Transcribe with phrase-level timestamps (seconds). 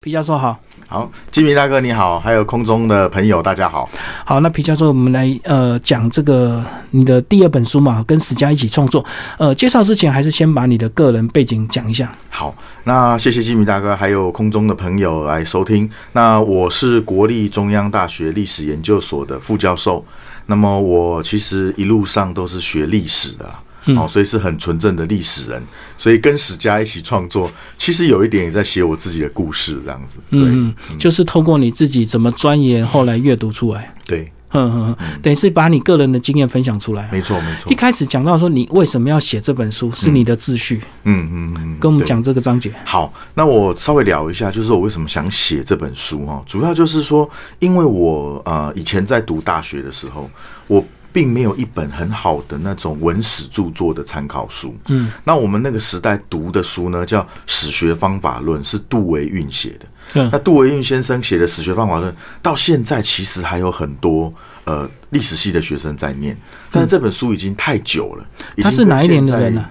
[0.00, 0.56] 皮教授好，
[0.86, 3.90] 好，金明大哥你好，还有空中的朋友大家好。
[4.24, 9.04] 好，那皮教授，我们来呃讲这个你的第二本书嘛，跟史家一起创作。
[9.38, 12.12] 呃，介绍之前还是先把你的个人背景讲一下。
[12.30, 15.90] 好，那谢谢金明大哥，还有空中的朋友来收听。
[16.12, 20.04] 那我是国立中央大学历史研究所的副教授。
[20.46, 23.50] 那么我其实一路上都是学历史的。
[23.96, 25.62] 哦，所以是很纯正的历史人，
[25.96, 30.18] 所以跟史家一起创作，其实有一点也在写我自己的故事，这样子。
[30.30, 33.94] 嗯，就是透过你自己怎么钻研，后来阅读出来。
[34.06, 37.08] 对，嗯嗯，等于是把你个人的经验分享出来。
[37.12, 37.70] 没错，没错。
[37.70, 40.80] 一开始讲到说你为什么要写这本书，是你的秩序。
[41.04, 42.72] 嗯嗯嗯，跟我们讲这个章节。
[42.84, 47.28] 好，那我稍微聊一下，就是我为什么想写这本书哈，主要就是说，
[47.58, 50.30] 因为我呃以前在读大学的时候，
[50.66, 50.84] 我。
[51.12, 54.76] 并没有一本很好的那种文史著作的参考书。
[54.88, 59.86] 嗯，那我们那个时代读的书呢，叫《史学方法论》，是杜维运写的。
[60.14, 62.12] 嗯，那杜维运先生写的《史学方法论》，
[62.42, 64.32] 到现在其实还有很多
[64.64, 66.36] 呃历史系的学生在念，
[66.70, 68.26] 但是这本书已经太久了。
[68.62, 69.66] 他是哪一年的人呢？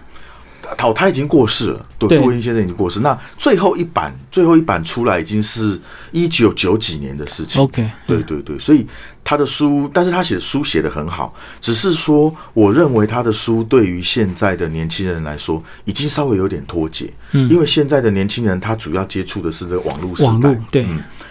[0.76, 3.00] 陶他已经过世了，对杜维先生已经过世。
[3.00, 5.80] 那最后一版，最后一版出来已经是
[6.12, 7.62] 一九九几年的事情。
[7.62, 8.86] OK，对对对，所以
[9.24, 17.14] 他的书，但是他写的书写的很好，只是说，我认为他的书对于现在的年轻人来说，已经稍微有点脱节。
[17.32, 20.86] 嗯，因为现在的年轻人他主要接触的是这个网络时代，对，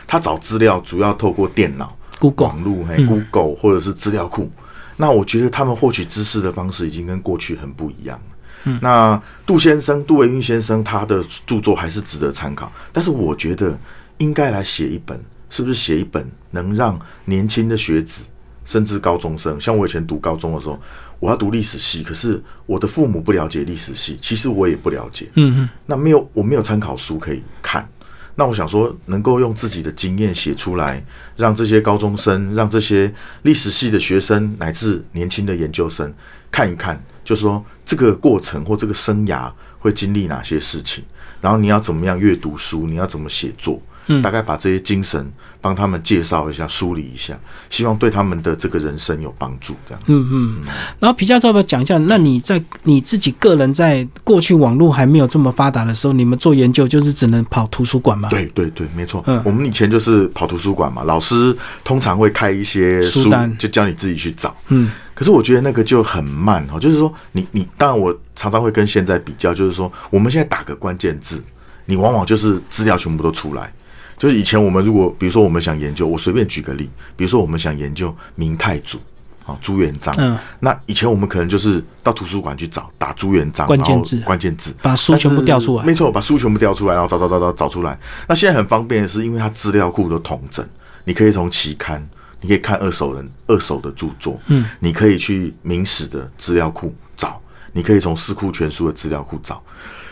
[0.06, 4.50] 他找资料主要透过电脑、Google、网络、还 Google 或者是资料库。
[4.96, 8.35] 那我觉得他们获取知识的方式已经跟过去很不一样了。
[8.80, 12.70] 那杜先生，杜维运先生，他的著作还是值得参考。
[12.92, 13.78] 但是我觉得
[14.18, 18.24] 应该来写一本，是不是写一本能让年轻的学子，
[18.64, 20.80] 甚至高中生，像我以前读高中的时候，
[21.20, 25.28] 我要读历史系，可是我的父母不了解历史系，其实我也不了解。
[25.34, 27.88] 嗯嗯，那没有，我没有参考书可以看。
[28.34, 31.02] 那我想说，能够用自己的经验写出来，
[31.36, 33.10] 让这些高中生，让这些
[33.42, 36.12] 历史系的学生，乃至年轻的研究生
[36.50, 37.02] 看一看。
[37.26, 39.50] 就是说，这个过程或这个生涯
[39.80, 41.02] 会经历哪些事情，
[41.40, 45.30] 然后你要怎么样阅读书，你要怎么写作，嗯，大概把这些精神
[45.60, 47.36] 帮他们介绍一下、梳理一下，
[47.70, 49.74] 希望对他们的这个人生有帮助。
[49.88, 50.56] 这样，嗯嗯。
[51.00, 51.98] 然后皮教授要不要讲一下？
[51.98, 58.28] 那你在你自己个人在过去网络还没有这么发达的时候，你们做研究就是只能跑图书馆吗？
[58.30, 59.22] 对对对，没错。
[59.26, 64.54] 嗯，我们以前就是跑图书馆嘛，老师通常会开一些书单，就教你自己去找。
[64.68, 64.90] 嗯。
[65.14, 71.42] 可是我觉得那个就很慢哈，就是说，你你当然我常常会跟现在比较，就是说，我们现在打个关键字，
[71.86, 73.72] 你往往就是资料全部都出来。
[74.16, 78.98] 就是以前我们如果比如说我们想研究，我随便举个例，比如说我们想研究明太祖
[79.44, 87.98] 啊朱元璋，嗯，那以前我们可能就是到图书馆去找打朱元璋关键字，关键字把书全部调出来，没错，把书全部调出来，然后找找找找找出来。
[88.28, 90.66] 那现在很方便的是，因为它资料库都统整，
[91.04, 92.06] 你可以从期刊。
[92.42, 97.40] 你可以看二手人二手的著作，嗯，你可以去明史的资料库找，
[97.72, 99.60] 你可以从四库全书的资料库找，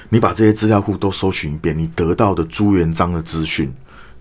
[0.09, 3.71] 你把这些资料库都搜寻一遍，你得到的朱元璋的资讯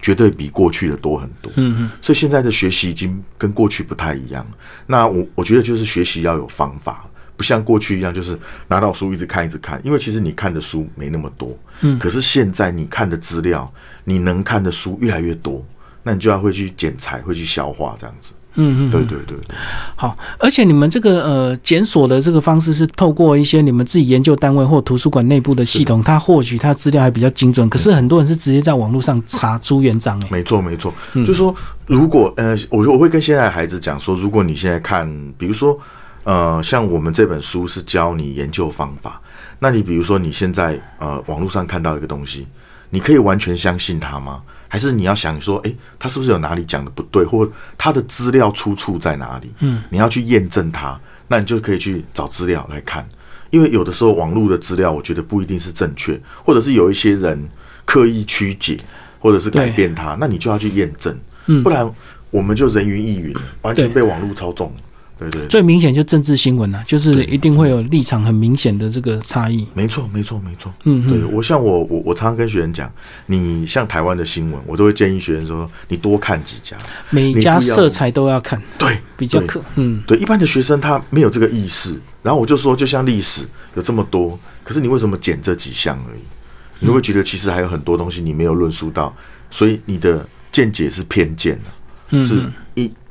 [0.04, 4.46] 绝对比过去的多很多，嗯嗯，所以现在的学习已经跟过去不太一样。
[4.86, 7.06] 那我我觉得就是学习要有方法，
[7.38, 8.38] 不像过去一样就是
[8.68, 15.66] 拿到书一直看一直看，因为其实你看的书没那么多，嗯，可是现在你看的资料，你能看的书越来越多。
[16.06, 18.34] 那你就要会去剪裁，会去消化这样子。
[18.56, 19.38] 嗯嗯，对对对。
[19.96, 27.68] 好，而且你们这个呃检索的这个方式是透过一些你们自己研究单位或图书馆内部的系统，它获取它资料还比较精准。
[27.70, 30.20] 可是很多人是直接在网络上查朱元璋。
[30.22, 30.94] 哎，没错没错。
[31.26, 31.56] 就说
[31.88, 35.78] 如果呃，我我会跟现在的孩子讲说，如果你现在看，比如说
[36.24, 39.22] 呃，像我们这本书是教你研究方法，
[39.60, 42.48] 那你比如说你现在呃网络上看到一个东西，
[42.90, 44.42] 你可以完全相信它吗？
[44.74, 47.48] 还是你要想说，哎，他是不是有哪里讲的不对，或
[47.78, 49.52] 他的资料出处在哪里？
[49.60, 53.08] 嗯，你要去验证它，那你就可以去找资料来看。
[53.52, 57.48] 因为有的时候网络的资料，我觉得不一定是正确，或者是有一些人
[57.86, 58.80] 刻意曲解，
[59.20, 61.16] 或者是改变它，那你就要去验证，
[61.62, 61.88] 不然
[62.32, 63.32] 我们就人云亦云，
[63.62, 64.74] 完全被网络操纵。
[65.20, 69.68] 对对，最明显就政治新闻啊，就是一定会有立场很明显的这个差异。
[69.74, 70.74] 没错，没错，没错。
[70.84, 72.92] 嗯，对我像我我我常常跟学员讲，
[73.28, 76.76] 你像台湾的新闻，我都会建议学员说，你多看几家，
[77.10, 79.62] 每家色彩都要看，对，比较可。
[79.76, 83.44] 嗯，对，一般的学生他没有这个意识，然后我就说，就像历史
[83.76, 86.22] 有这么多，可是你为什么捡这几项而已？
[86.80, 89.16] 你会觉得其实还有很多东西你没有论述到，
[89.50, 92.44] 所以你的见解是偏见的，是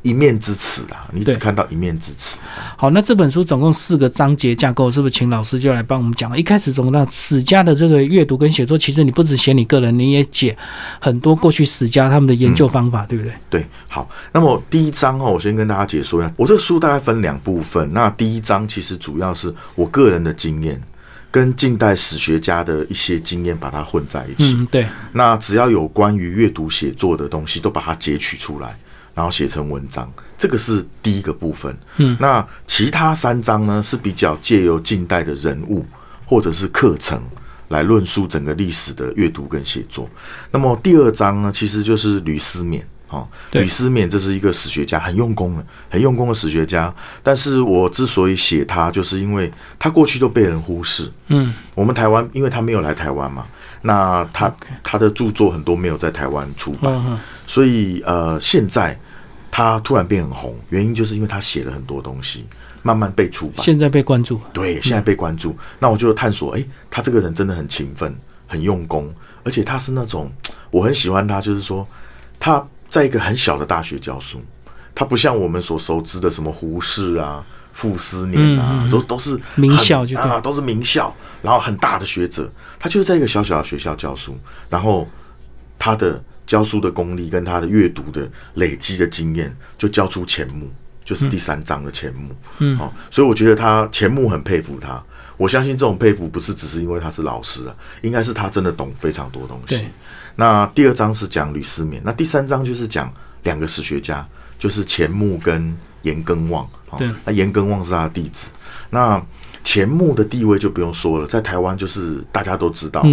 [0.03, 2.37] 一一面之词啦，你只看到一面之词。
[2.77, 6.37] 好，那这本书总共四个章节架构，是不是请老师就来帮我们讲？
[6.37, 10.57] 一开始总那史家的这个阅读跟写作，其实你不只写你个人，你也写
[11.01, 13.33] 很多过去史家他们的研究方法，对不对？
[13.49, 17.91] 对，好，那么第一章哦，我先跟大家解说一下，我这个书大概分两部分。
[17.95, 20.79] 那第一章其实主要是我个人的经验，
[21.31, 24.53] 跟近代史学家的一些经验把它混在一起。
[24.59, 28.77] 嗯，对，那只要有关于阅读写作的东西，都把它截取出来，
[29.14, 31.76] 然后写成文章，这个是第一个部分。
[31.97, 35.85] 嗯，那其他三章呢是比较借由近代的人物
[36.25, 37.23] 或者是课程
[37.69, 40.09] 来论述整个历史的阅读跟写作。
[40.50, 42.82] 那么第二章呢，其实就是吕思勉。
[43.09, 46.91] 哦，吕思勉这是一个史学家，很用功的、很用功的史学家。
[47.23, 51.12] 但是我之所以写他，就是因为他过去都被人忽视。
[51.26, 53.47] 嗯，我们台湾，因为他没有来台湾嘛，
[53.82, 54.50] 那他
[54.82, 58.99] 他的著作很多没有在台湾出版，嗯嗯，所以呃，现在
[59.53, 62.47] 他突然变很红，原因就是因为他写了很多东西，
[62.83, 63.63] 慢慢被出版。
[63.63, 65.55] 现在被关注，对，现在被关注。
[65.79, 68.17] 那我就探索，诶，他这个人真的很勤奋，
[68.47, 69.15] 很用功，
[69.45, 70.33] 而且他是那种
[70.71, 71.87] 我很喜欢他，就是说
[72.41, 74.41] 他在一个很小的大学教书，
[74.95, 77.45] 他不像我们所熟知的什么胡适啊、
[77.75, 84.35] 傅斯年啊，嗯嗯嗯都都是名校就对啊，都是名校，然后很大的学者，他就是在一个小小的学校教书，
[84.71, 85.07] 然后
[85.79, 90.71] 他的教书的功力跟他的阅读的累积的经验，就教出钱穆，
[91.05, 92.35] 就是第三章的钱穆。
[92.59, 95.03] 嗯哦，所以我觉得他钱穆很佩服他。
[95.37, 99.87] 我相信这种佩服不是只是因为他是老师啊，应该是他真的懂非常多东西对。
[100.37, 103.12] 那第二章是讲吕思勉，那第三章就是讲
[103.43, 104.27] 两个史学家，
[104.59, 106.65] 就是钱穆跟严耕望。
[106.91, 108.49] 哦对那严耕望是他的弟子。
[108.91, 109.21] 那
[109.64, 113.05] 钱穆的地位就不用说了，在台湾就是大家都知道。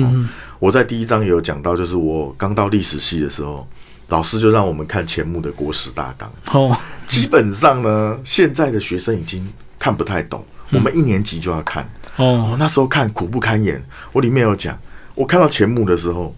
[0.60, 3.68] 我在第一章也有讲到，就是我刚到历史系的时候，
[4.10, 6.32] 老师就让我们看钱穆的《国史大纲》。
[6.60, 6.76] 哦，
[7.06, 9.48] 基本上呢，现在的学生已经
[9.78, 11.84] 看不太懂，我们一年级就要看。
[12.18, 13.82] 哦，哦，那时候看苦不堪言。
[14.12, 14.78] 我里面有讲，
[15.16, 16.36] 我看到钱穆的时候，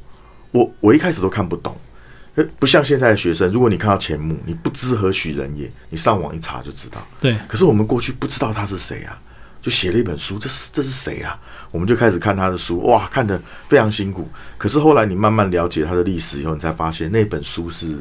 [0.52, 1.76] 我我一开始都看不懂。
[2.36, 7.06] 呃不像现在的学生，如果你看到钱穆，你不知何许人也，你上网一查就知道。
[7.20, 9.20] 对，可是我们过去不知道他是谁啊，
[9.62, 11.40] 就写了一本书，这是这是谁啊？
[11.72, 14.28] 我们就开始看他的书，哇，看得非常辛苦。
[14.58, 17.96] 可是后来你慢慢了解他的历史以后，你才发现那本书是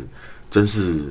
[0.50, 1.04] 真是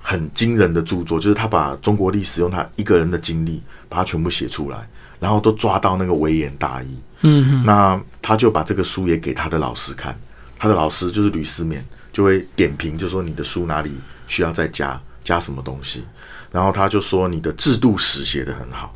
[0.00, 4.86] 很惊人的著作，就是他把中国历史用他一个人的经历把它全部写出来，
[5.18, 6.98] 然后都抓到那个微言大义。
[7.22, 10.14] 嗯嗯，那他就把这个书也给他的老师看，
[10.58, 11.80] 他的老师就是吕思勉，
[12.12, 13.90] 就会点评，就说你的书哪里
[14.26, 16.04] 需要再加加什么东西，
[16.52, 18.94] 然后他就说你的制度史写得很好，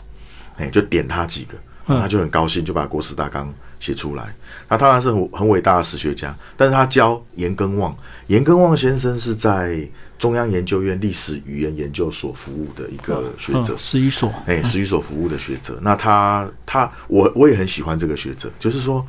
[0.59, 1.57] 哎，就点他几个，
[1.87, 4.35] 他就很高兴，就把国史大纲写出来。
[4.69, 7.97] 那当然是很很伟大的史学家，但是他教严耕望，
[8.27, 9.89] 严耕望先生是在
[10.19, 19.07] 中央研究院历史语言研究所服务的一个学者嗯，史语所，哎，史语所服务的学者，那他他我我也很喜欢这个学者，就是说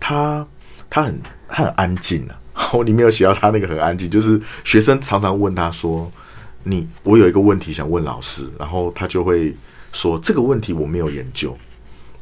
[0.00, 0.46] 他
[0.88, 2.34] 他很他很安静啊。
[2.72, 6.10] 我里面有写到他那个很安静，就是学生常常问他说
[6.64, 9.54] ：“你我有一个问题想问老师。”然后他就会
[9.96, 11.56] 说：“这个问题我没有研究。”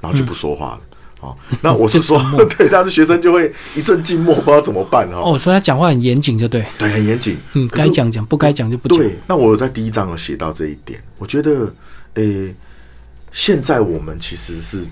[0.01, 0.81] 然后就不说话了。
[1.21, 2.21] 哦，那我是 说，
[2.59, 5.33] 对，但是学生就会一阵静默，不知道怎么办哦。
[5.33, 7.39] 哦，所以他讲话很严谨，就对，对，很严谨。
[7.55, 8.99] 嗯，该讲讲，不该讲就不讲。
[8.99, 11.75] 对，那我有在第一章有写到这一点，我觉得，
[12.15, 12.55] 诶、
[13.33, 14.85] 现在我们其实是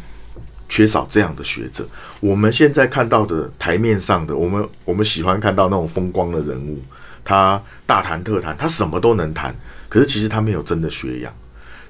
[0.71, 1.87] 缺少这样的学者。
[2.21, 6.81] 我们现在看到的台面上的，我们我们喜欢看到那种风光的人物，
[7.23, 9.55] 他大谈特谈，他什么都能谈，
[9.91, 11.31] 可是其实他没有真的学养。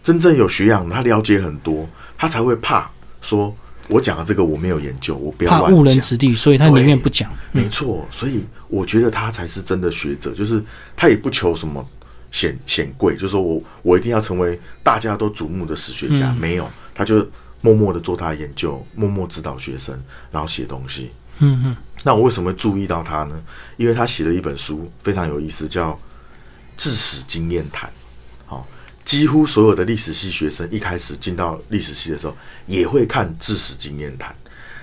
[0.02, 2.90] 真正有学养，他了解很多，他才会怕
[3.20, 3.54] 说，
[3.88, 5.80] 我讲的这个我没有研究，我不要怕乱讲。
[5.80, 7.30] 误人子弟，所以他宁愿不讲。
[7.52, 10.62] 没错，所以我觉得他才是真的学者，就是
[10.96, 11.86] 他也不求什么
[12.30, 17.26] 显显贵，就是说我我一定要成为大家都瞩目的史学家，嗯没有，他就
[17.60, 19.96] 默默的做他的研究，默默指导学生，
[20.30, 21.10] 然后写东西。
[21.38, 23.40] 嗯嗯，那我为什么会注意到他呢？
[23.76, 25.92] 因为他写了一本书非常有意思，叫
[26.76, 27.88] 《致史经验谈》。
[28.46, 28.66] 好，
[29.04, 34.30] 几乎所有的历史系学生一开始进到历史系的时候，也会看《治史经验谈》。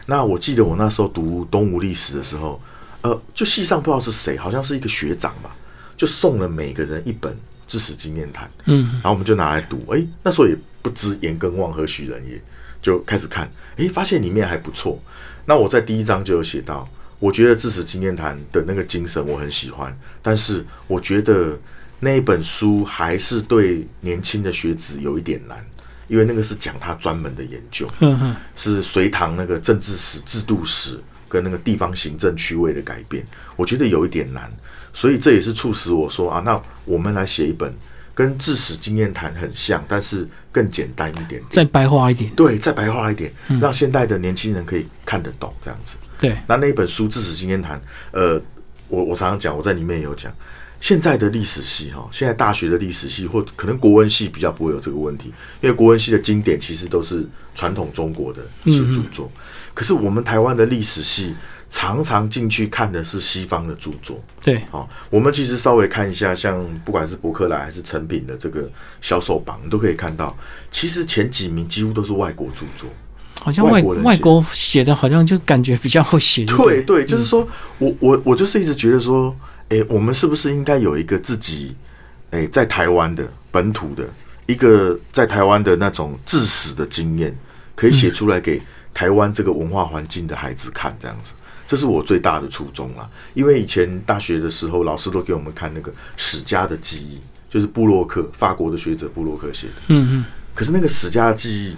[0.06, 2.62] 那我记得我那时候读东吴历史的时候，
[3.02, 5.56] 呃，就系上不知道是谁，好像是一个学长吧，
[5.96, 7.32] 就送了每个人一本
[7.68, 8.48] 《治史经验谈》。
[8.66, 12.42] 嗯，然后我们就拿来读，诶，那时候也不知严耕望何许人也，
[12.82, 15.00] 就开始看，诶，发现里面还不错。
[15.46, 21.58] 那我在第一章就有写到，我觉得《治史经验谈》的那个精神我很喜欢，但是我觉得
[22.00, 25.64] 那一本书还是对年轻的学子有一点难，
[26.08, 33.26] 因为那个是讲他专门的研究，嗯嗯，是隋唐那个政治史、制度史跟那个地方行政区位的改变，
[33.56, 34.52] 我觉得有一点难，
[34.94, 37.74] 所以这也是促使我说啊，那我们来写一本
[38.16, 42.30] 跟治史经验谈很像，但是更简单一点点，再白话一点。
[42.36, 45.96] 对，再白话一点，让现代的年轻人可以看得懂这样子。
[46.20, 47.78] 对，那那一本书《治史经验谈》，
[48.12, 48.42] 呃，
[48.88, 50.34] 我我常常讲，我在里面也有讲，
[50.80, 55.32] 现在的历史系哈，现在大学的历史系或可能国文系比较不会有这个问题，
[55.62, 59.30] 因为国文系的经典其实都是传统中国的一些著作，
[59.74, 61.36] 可是我们台湾的历史系
[61.70, 64.24] 常常进去看的是西方的著作。
[64.42, 68.70] 对，好，我们其实稍微看一下，像不管是伯克莱还是成品的这个
[69.02, 70.36] 销售榜，你都可以看到，
[70.72, 72.90] 其实前几名几乎都是外国著作。
[73.42, 76.44] 好像外外国人外国写的，好像就感觉比较会写。
[76.46, 79.34] 对对，就是说我我我就是一直觉得说，
[79.70, 81.76] 诶，我们是不是应该有一个自己，
[82.32, 84.04] 诶，在台湾的本土的
[84.46, 87.36] 一个在台湾的那种致死的经验，
[87.76, 88.62] 可以写出来给
[88.94, 91.34] 台湾这个文化环境的孩子看，这样子，
[91.68, 93.08] 这是我最大的初衷啦。
[93.36, 99.74] 因为以前大学的时候，老师都给我们看那个史家的记忆，就是布洛克，法国的学者布洛克写的。
[99.90, 101.78] 嗯嗯，可是那个史家的记忆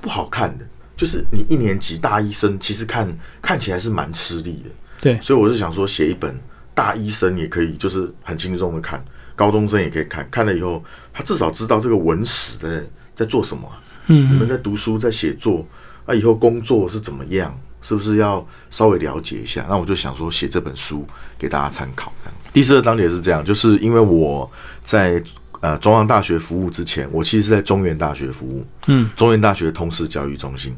[0.00, 0.64] 不好看的，
[0.96, 3.06] 就是你一年级大一生，其实看
[3.42, 4.70] 看起来是蛮吃力的。
[4.98, 6.34] 对，所以我是想说，写一本
[6.76, 9.02] 大医生也可以，就是很轻松的看，
[9.34, 10.28] 高中生也可以看。
[10.30, 12.68] 看了以后，他至少知道这个文史在
[13.14, 15.66] 在做什么啊、嗯你们在读书，在写作，
[16.04, 17.58] 那、以后工作是怎么样？
[17.80, 19.64] 是不是要稍微了解一下？
[19.68, 21.06] 那我就想说，写这本书
[21.38, 22.12] 给大家参考。
[22.22, 22.50] 这样子。
[22.52, 24.50] 第四个章节是这样，就是因为我
[24.82, 25.22] 在
[25.60, 28.66] 呃中央大学服务之前，我其实是在中原大学服务。
[28.86, 30.76] 嗯，中原大学通识教育中心。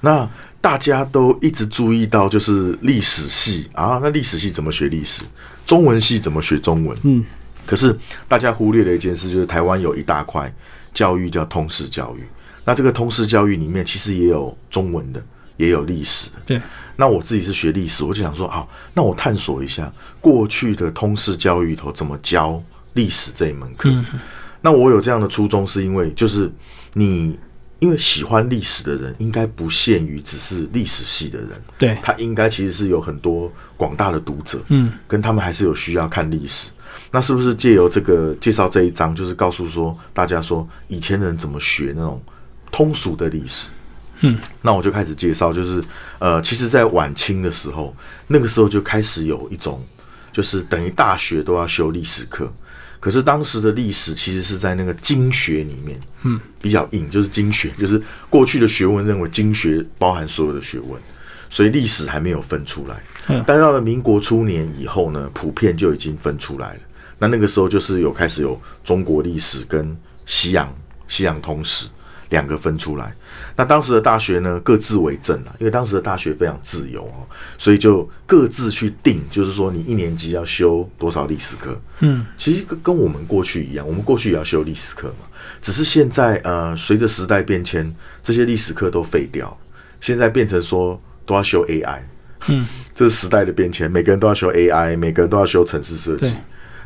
[0.00, 0.28] 那
[0.60, 5.22] 大家都一直注意到，就是历史系啊，那历史系怎么学历史？
[5.64, 6.96] 中文系怎么学中文？
[7.04, 7.24] 嗯，
[7.64, 7.96] 可是
[8.28, 10.52] 大家忽略了一件事，就是台湾有一大块
[10.92, 12.24] 教育叫通识教育。
[12.64, 15.24] 那这个通识教育里面，其实也有中文的，
[15.56, 16.36] 也有历史的。
[16.44, 16.60] 对，
[16.94, 19.90] 那我自己是学历史，我就想说，好，那我探索一下
[20.20, 22.62] 过去的通识教育里头怎么教
[22.92, 23.90] 历史这一门课。
[24.60, 26.52] 那我有这样的初衷，是因为就是
[26.92, 27.38] 你，
[27.80, 36.68] 因为喜欢历史的人，应该不限于只是历史系的人，对，他应该其实是有很多广大的读者，嗯，跟他们还是有需要看历史。
[37.10, 42.22] 那是不是借由这个介绍这一章，就是告诉说大家说以前的人怎么学那种
[42.70, 43.68] 通俗的历史？
[44.20, 45.82] 嗯，那我就开始介绍，就是
[46.18, 47.96] 呃，其实，在晚清的时候，
[48.26, 49.82] 那个时候就开始有一种，
[50.30, 52.52] 就是等于大学都要修历史课。
[53.00, 61.00] 可是当时的历史其实是在那个经学里面，嗯，比较硬，就是经学，就是过去的学问认为经学包含所有的学问，
[61.48, 63.02] 所以历史还没有分出来。
[63.28, 66.80] 嗯但到了民国初年以后呢，普遍就已经分出来了。
[67.18, 70.74] 那那个时候就是有开始有中国历史跟西洋
[71.08, 71.86] 西洋通史
[72.28, 73.14] 两个分出来。
[73.56, 77.26] 那当时的大学呢，各自为政啊，因为当时的大学非常自由哦，
[77.58, 81.78] 所以就各自去定，就是说你一年级要修多少历史课。
[82.00, 85.26] 嗯，其实跟跟我们过去一样，我们过去也要修历史课嘛，
[85.60, 89.56] 只是现在呃，随着时代变迁，这些历史课都废掉，
[90.00, 92.00] 现在变成说都要修 AI。
[92.48, 96.34] 嗯， 这是时代的变迁，每个人都要修 AI，每个人都要修城市设计。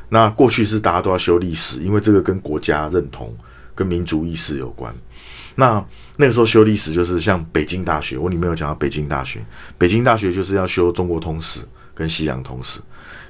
[0.09, 3.35] 那过去是大家都要修历史，因为这个跟国家认同、
[3.75, 4.95] 跟民族意识有关。
[5.55, 5.85] 那
[6.17, 9.41] 那个时候修历史，就是像北京大学，我里面有讲到北京大学，
[9.79, 11.61] 北京大学就是要修中国通史
[11.95, 12.81] 跟西洋通史。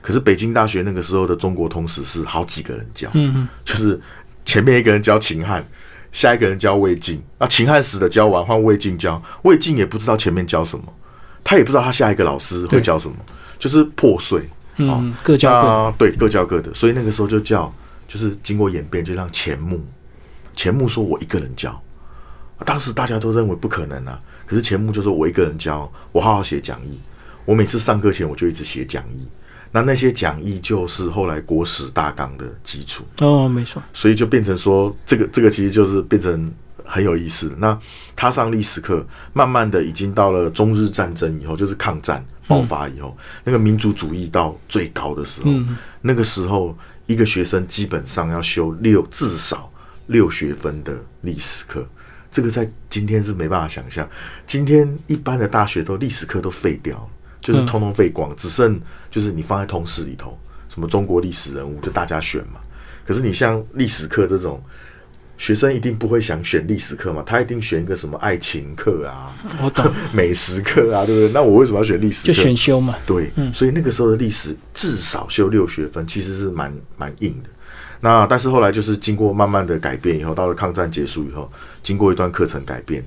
[0.00, 3.98] 可是北京大学那个时候的中国通史是好几个人教，嗯嗯，就是
[4.44, 5.66] 前面一个人教秦汉，
[6.12, 10.84] 下一个人教魏晋，那秦汉史的教完换魏晋教，魏晋也不知道前面教什么，
[11.42, 13.16] 他也不知道他下一个老师会教什么，
[13.58, 14.40] 就是破碎。
[14.76, 15.94] 哦嗯，各教各的。
[15.96, 17.72] 对各教各的，所以那个时候就叫，
[18.08, 19.80] 就是经过演变，就让钱穆，
[20.56, 21.80] 钱穆说我一个人教，
[22.64, 26.98] 当时大家都认为不可能啊，可是钱穆就说我一个人教，我好好写讲义，
[27.44, 29.26] 我每次上课前我就一直写讲义，
[29.72, 33.82] 那那些讲义就是后来国史大纲的基础，哦，没错。
[33.92, 36.52] 所以就变成说，这个这个其实就是变成
[36.84, 37.52] 很有意思。
[37.58, 37.78] 那
[38.14, 49.70] 他上历史课，慢慢的已经到了中日战争以后，就是抗战爆发以后，那个民族主义到最高的时候，嗯那个时候一个学生基本上要修六至少
[50.06, 51.84] 六学分的历史课。
[52.34, 54.10] 这个在今天是没办法想象，
[54.44, 57.08] 今天一般的大学都历史课都废掉了，
[57.40, 60.36] 就是通通废光，只剩就是你放在通识里头，
[60.68, 62.58] 什么中国历史人物就大家选嘛。
[63.06, 64.60] 可是你像历史课这种，
[65.38, 71.30] 学生一定不会想选历史课嘛，他一定选一个什么爱情课啊、我懂， 美食课啊，对不对？
[71.30, 72.42] 那我为什么要选历史就课？
[72.42, 72.96] 选修嘛。
[73.06, 77.48] 对，所以那个时候的历史至少修六学分，其实是蛮蛮硬的。
[78.04, 81.50] 那但是后来就是经过慢慢的改变以后，到了抗战结束以后，
[81.82, 83.02] 经过一段课程改变，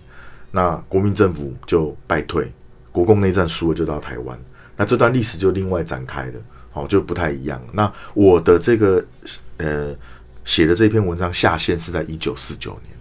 [0.50, 2.52] 那国民政府就败退，
[2.92, 4.36] 国共内战输了就到台湾，
[4.76, 6.34] 那这段历史就另外展开了，
[6.74, 7.62] 哦就不太一样。
[7.72, 9.06] 那我的这个
[9.58, 9.94] 呃
[10.46, 12.98] 写的这篇文章下线是在一九四九年。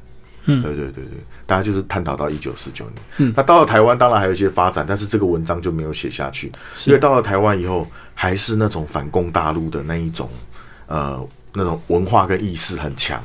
[0.49, 2.95] 嗯对对对对，大家就是探讨到一九四九年。
[3.17, 6.53] 嗯那到了台湾，当然还有一些发展，但是这个文章就没有写下去，
[6.85, 10.29] 因为到了台湾以后，还是那种反攻大陆的那一种
[10.87, 13.23] 呃那种文化跟意识很强，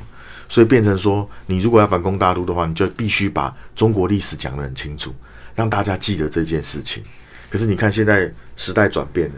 [0.48, 5.14] 所以变成说，你如果要反攻大陆的话，你就必须把中国历史讲得很清楚，
[5.54, 7.04] 让大家记得这件事情。
[7.50, 9.36] 可是你看，现在时代转变了。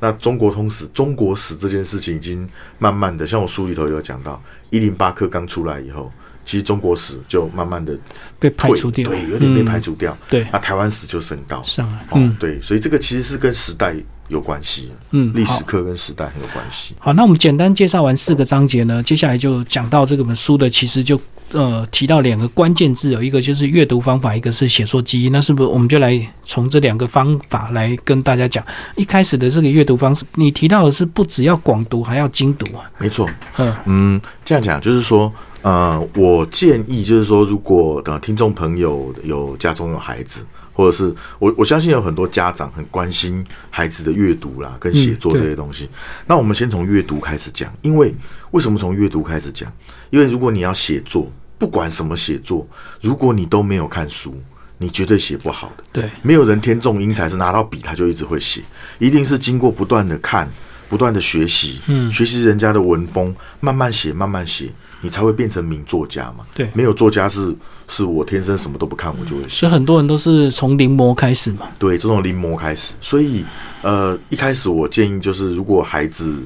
[0.00, 4.40] 那中国通史、中国史这件事情已经慢慢的，像我书里头有讲到，
[4.70, 6.12] 一零八课刚出来以后，
[6.44, 7.98] 其实中国史就慢慢的
[8.38, 10.16] 被排除掉，对，有点被嗯排除掉。
[10.30, 13.96] 对那台湾史就升高上来哦嗯，对，所以这个其实是跟时代
[14.28, 16.94] 有关系，嗯历史课跟时代很有关系。
[16.98, 21.20] 好，那我们简单介绍完四个章节呢，接下来就讲到这本书的，其实就
[21.52, 25.30] 呃提到两个关键字，有一个就是阅读方法，一个是写作记忆。
[25.30, 28.64] 那是不是我们就来从这两个方法来跟大家讲？
[28.96, 32.84] 一开始的这个阅读方式，你提到的是不只要广读，还要精读啊。
[32.98, 35.32] 没错，嗯嗯，这样讲就是说，
[35.62, 40.40] 呃，我建议就是说，如果呃听众朋友有家中有孩子，
[40.78, 45.88] 或者是我我相信有很多家长很关心孩子的阅读啦跟写作这些东西。
[46.24, 48.14] 那我们先从阅读开始讲，因为
[48.52, 49.72] 为什么从阅读开始讲？
[50.10, 52.64] 因为如果你要写作，不管什么写作，
[53.00, 54.40] 如果你都没有看书，
[54.78, 55.82] 你绝对写不好的。
[55.92, 58.62] 对，没有人天纵英才是拿到笔他就一直会写，
[59.00, 60.48] 一定是经过不断的看、
[60.88, 66.44] 不断的学习，嗯学习人家的文风，慢慢写，慢慢写，你才会变成名作家嘛。
[66.54, 67.54] 对没有作家是
[67.88, 71.66] 是我天生什么都不看我就会写，所以很多人都是从临摹开始嘛。
[71.78, 72.94] 对，这种临摹开始。
[73.00, 73.44] 所以
[73.82, 76.36] 呃，一开始我建议就是，如果孩子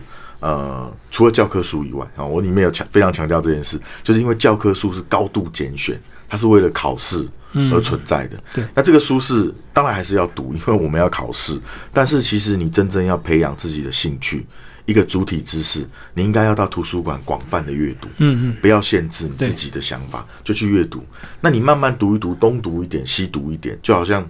[0.41, 7.27] 呃除了教科书以外啊，我里面有强非常强调这件事，就是因为教科书是高度拣选，它是为了考试
[7.73, 8.43] 而存在的。
[8.55, 11.59] 对那这个书是当然还是要读，因为我们要考试。
[11.93, 14.47] 但是其实你真正要培养自己的兴趣，
[14.85, 18.09] 一个主体知识，你应该要到图书馆广泛的阅读。
[18.19, 21.05] 嗯嗯，不要限制你自己的想法，就去阅读。
[21.41, 24.29] 那你慢慢读一读，东读一点，西读一点，就好像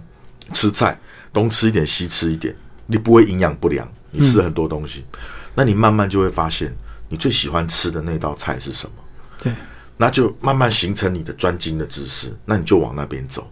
[0.51, 0.99] 吃菜，
[1.31, 2.55] 东吃一点，西吃一点，
[2.85, 5.03] 你不会营养不良，你吃了很多东西，
[5.55, 6.71] 那你慢慢就会发现，
[7.09, 8.95] 你最喜欢吃的那道菜是什么，
[9.41, 9.53] 对，
[9.97, 13.51] 那就慢慢形成你的专精的知识，那你就往那边走，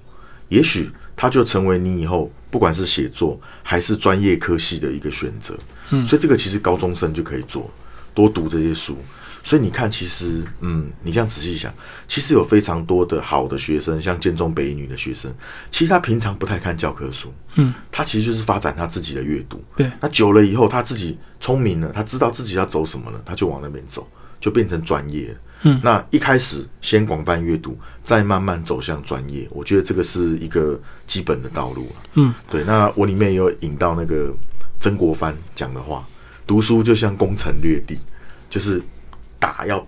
[0.50, 5.58] 也许它就成为你以后不管是写作还是专业科系的一个选择。
[5.91, 7.69] 嗯，所以这个其实高中生就可以做，
[8.13, 8.97] 多读这些书。
[9.43, 11.73] 所以你看，其实，嗯，你这样仔细想，
[12.08, 15.34] 其实有非常多的好的学生，像建中北一女的学生，
[15.71, 19.60] 其实他平常不太看教科书，嗯，他其实就是发展他自己的阅读。
[19.75, 24.08] 对，那久了以后，他自己聪明了，他知道自己要走什么了，他就往那边走，
[24.39, 25.36] 就变成专业了。
[25.63, 31.97] 嗯，那一开始先广泛阅读，再慢慢走向专业，我觉得这个是一个基本的道路啊。
[32.13, 32.63] 嗯，对。
[32.63, 34.32] 那我里面也有引到那个
[34.82, 36.04] 曾国藩讲的话：
[36.48, 38.00] 读书就像攻城略地，
[38.50, 38.82] 就是
[39.39, 39.88] 打要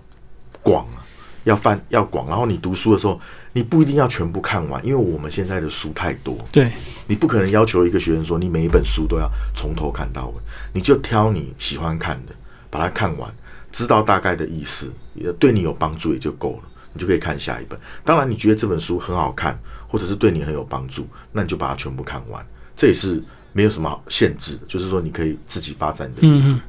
[0.62, 1.04] 广啊，
[1.42, 2.28] 要泛要广。
[2.28, 3.20] 然后你读书的时候，
[3.52, 6.70] 你不一定要全部看完，因为我们现在的书太多，对，
[7.08, 10.34] 你不可能要求一个学生说你每一本书都要从头看到尾，
[10.72, 12.32] 你就挑你喜欢看的，
[12.70, 13.28] 把它看完，
[13.72, 17.76] 知道大概的意思，也对你有帮助也就够了，你就可以看下一本。
[18.04, 23.20] 当然，你觉得这本书很好看，或者是对你很有帮助，那你就把它全部看完，这也是
[23.54, 26.48] 没有什么好限制的，就是说你可以自己发展你的阅读。
[26.48, 26.60] 嗯嗯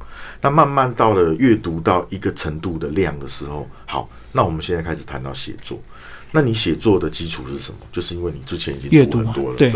[0.41, 5.81] 那慢慢到了阅读到一个程度的量的时候，好，那我们现在开始谈到写作。
[6.31, 7.79] 那你写作的基础是什么？
[7.91, 9.73] 就是因为你之前已经读很多了，对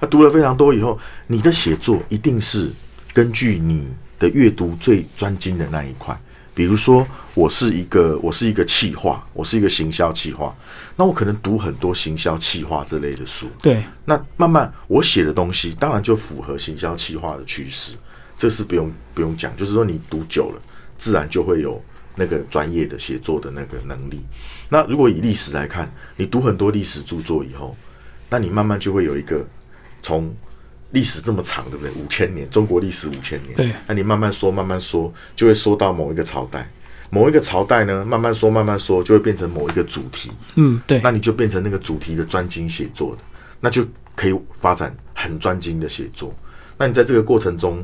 [0.00, 2.70] 那读了非常多以后，你的写作一定是
[3.12, 3.86] 根据你
[4.18, 6.18] 的阅读最专精的那一块。
[6.58, 10.52] 比如说，我是一个我是一个企划，我是一个行销企划，
[10.96, 13.48] 那我可能读很多行销企划这类的书。
[13.62, 17.92] 对，那慢慢我写的东西，当然就符合行销企划的趋势，
[18.36, 20.60] 这是不用不用讲，就是说你读久了，
[20.96, 21.80] 自然就会有
[22.16, 24.18] 那个专业的写作的那个能力。
[24.68, 27.76] 那如果以历史来看，你读很多历史著作以后，
[28.28, 29.46] 那你慢慢就会有一个
[30.02, 30.34] 从
[30.90, 31.90] 历史这么长，对不对？
[31.92, 36.68] 五千年，中国历史五千年，对那你慢慢说，慢慢说，就会说到某一个朝代。
[37.10, 40.30] 某一个朝代呢，慢慢说，慢慢说，就会变成某一个主题。
[40.56, 43.22] 嗯对那，你就变成那个主题的专精写作的，
[43.60, 46.34] 那就可以发展很专精的写作。
[46.76, 47.82] 那你在这个过程中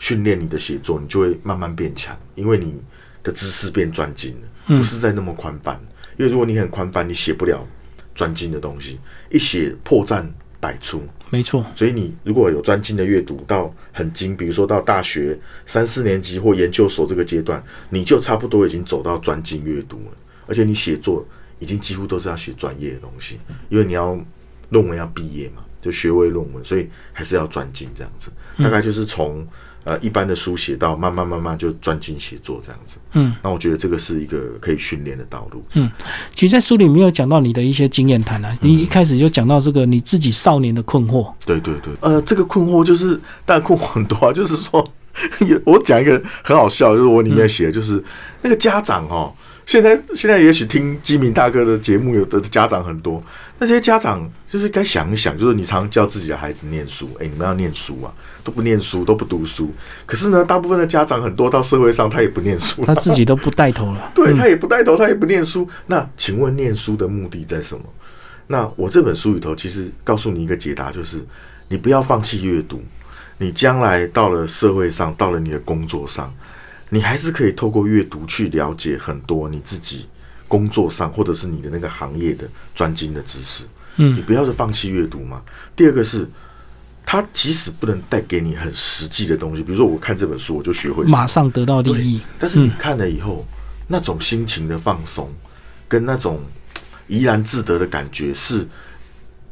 [0.00, 2.74] 训练你的写作，你就会慢慢变强，因为你
[3.22, 5.80] 的知识变专精了，不是在那么宽泛。
[6.16, 7.64] 因为如果你很宽泛，你写不了
[8.14, 8.98] 专精的东西，
[9.30, 10.26] 一写破绽
[10.64, 11.02] 百出。
[11.28, 21.26] 没错，所以你如果有专精的阅读到很精，比如说到大学三四年级或研究所这个阶段，你就差不多已经走到专精阅读了，而且你写作
[21.58, 24.18] 已经几乎都是要写专业的东西，因为你要
[24.70, 28.30] 论文要毕业嘛，就学位论文，所以还是要专精这样子。
[28.62, 29.46] 大概就是从
[29.84, 32.96] 呃一般的书写到慢慢慢慢就专精写作这样子。
[33.12, 35.64] 嗯，那我觉得这个是一个可以训练的道路。
[35.74, 35.90] 嗯。
[36.34, 44.84] 其实，在书里没有讲到你的一些经验谈啊，你一开始就讲到这个你自己少年的困惑，对对对，呃，这个困惑就是，当然困惑很多啊，就是说，
[45.40, 48.02] 也 我讲一个很好笑，就是我里面写的就是、
[48.42, 49.32] 那个家长哦，
[49.66, 53.22] 现在现在也许听基民大哥的节目，有的家长很多，
[53.58, 59.72] 那些家长就是该想一想，就是你常教自己的孩子念书，哎，你们要念书啊，都不念书，都不读书，
[60.04, 64.10] 可是呢，大部分的家长很多到社会上他也不念书， 他自己都不带头了。
[64.14, 65.66] 对他也不带头，他也不念书。
[65.86, 67.82] 那请问念书的目的在什么？
[68.46, 71.24] 那我这本书里头其实告诉你一个解答，就是
[71.68, 72.82] 你不要放弃阅读。
[73.38, 76.32] 你将来到了社会上，到了你的工作上，
[76.90, 80.06] 你还是可以透过阅读去了解很多你自己
[80.46, 83.64] 工作上或者是你的那个行业的专精的知识。
[83.96, 84.16] 嗯。
[84.16, 85.42] 你嗯不要是放弃阅读嘛。
[85.74, 86.28] 第二个是，
[87.06, 93.46] 它即使不能带给你很实际的东西，比如说我看这本书，我就学会马上得到利益，但是你看了以后，
[93.88, 95.30] 那种心情的放松，
[95.86, 96.40] 跟那种
[97.06, 98.66] 怡然自得的感觉是，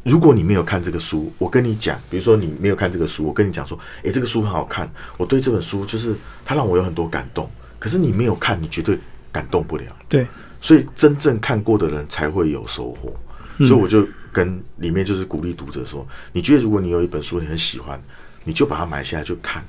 [0.03, 7.49] 如果你没有看这个书，我跟你讲，比如说你没有看这个书，我跟你讲说，诶，这个书很好看，我对这本书就是它让我有很多感动。
[7.79, 8.99] 可是你没有看，你绝对
[9.31, 9.85] 感动不了。
[10.09, 10.27] 对，
[10.61, 13.15] 所以真正看过的人才会有收获。
[13.59, 18.01] 所以我就跟里面就是鼓励读者说，你觉得如果你有一本书你很喜欢，
[18.45, 19.65] 你就把它买下来就看，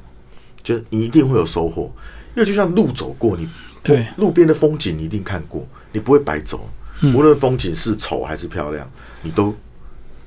[0.63, 1.93] 就你一定会有收获。
[2.36, 3.48] 因为就像路走过，你
[3.84, 6.67] 对路边的风景你一定看过，你不会白走。
[7.13, 8.89] 无论风景是丑还是漂亮，
[9.22, 9.54] 你都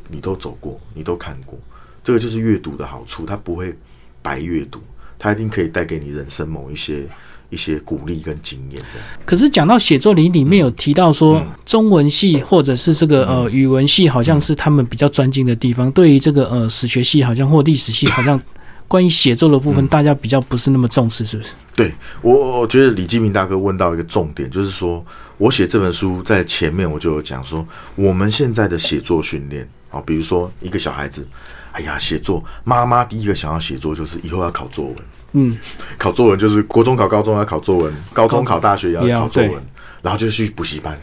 [0.08, 1.58] 你都走过，你都看过。
[2.02, 3.76] 这个就是阅读的好处，它不会
[4.22, 4.80] 白阅读，
[5.18, 7.04] 它一定可以带给你人生某一些
[7.50, 9.00] 一些鼓励跟经验的。
[9.24, 15.90] 可是讲到写作里里面有提到说，中文系或者是这个呃语文系，好像是他们比较专精的地方。
[15.90, 18.40] 对于这个呃史学系，好像或历史系，好像
[18.86, 21.50] 关于写作的部分，大家比较不是那么重视，是不是？
[21.74, 21.92] 对
[22.22, 25.04] 我，我觉得李继明大哥问到一个重点，就是说
[25.38, 27.66] 我写这本书在前面我就有讲说，
[27.96, 31.26] 我们现在的写作训练啊，比如说一个小孩子，
[31.72, 34.96] 哎呀，写作，妈妈第一个想要写作就是以后要考作文，
[35.32, 35.56] 嗯，
[35.98, 39.54] 考作文就是国中考高中要考作文，高中考大学也也要考作文，
[40.02, 40.98] 然后就去补习班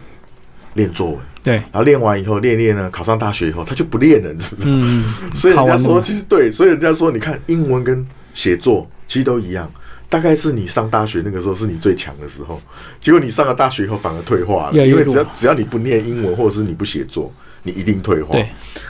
[0.75, 4.71] 练作文，对，然后练完以后练练呢，考上大学以后他就不练了，你知不知道？
[4.71, 9.69] 嗯， 所以人家说，其实对，所以人家说，你看英文跟写作其实都一样，
[10.09, 12.59] 大概是你上大学那个时候是你最强的时候，
[12.99, 17.31] 结果你上了大学以后反而退化了，因为只要只要你不念英文或者是你不写作，
[17.63, 18.37] 你一定退化。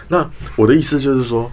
[0.08, 1.50] 那我的意思就是说，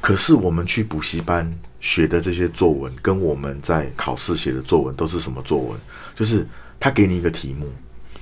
[0.00, 5.78] 可是我们去补习班学的这些作文，跟我们在考试写的作文都是什么作文？
[6.14, 6.46] 就是
[6.78, 7.70] 他给你一个题目，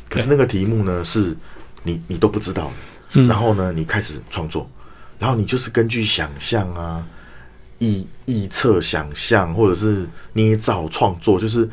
[0.08, 1.36] 可是那个题目呢是
[1.82, 2.72] 你你都不知道
[3.12, 4.68] 然后呢你开始创作，
[5.18, 7.06] 然后你就是根据想象啊、
[7.78, 11.68] 臆臆测、想象或者是捏造创作，就是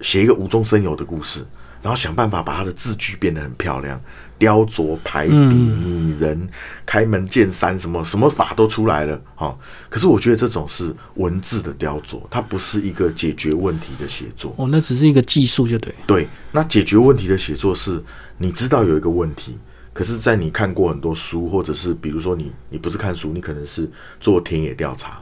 [0.00, 1.44] 写一个无中生有的故事，
[1.82, 4.00] 然后想办法把它的字句变得很漂亮，
[4.38, 6.48] 雕琢、排比、拟人、
[6.84, 9.20] 开门见山，什么什么法都出来了。
[9.34, 9.56] 哈、
[9.88, 14.54] 可是我觉得这种是文字的雕琢，它不是一个解决问题的写作。
[14.56, 15.94] 哦，那只是一个技术，就对。
[16.06, 18.02] 对，那解决问题的写作是，
[18.38, 19.56] 你知道有一个问题，
[19.92, 25.18] 可是，在你看过很多书，或者是比如说你你不是看书，你可能是做田野调查，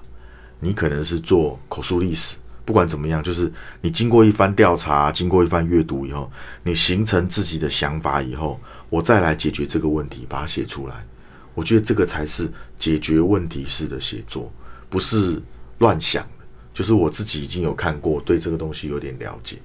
[0.58, 6.28] 你可能是做口述历史，不管怎么样，就是你经过一番调查，经过一番阅读以后，
[6.64, 8.58] 你形成自己的想法以后，
[8.94, 11.04] 我再来解决这个问题，把它写出来。
[11.52, 14.52] 我觉得这个才是解决问题式的写作，
[14.88, 15.42] 不是
[15.78, 16.44] 乱想的。
[16.72, 19.56] 就是我自己已经有看过，对这个东西有点了解。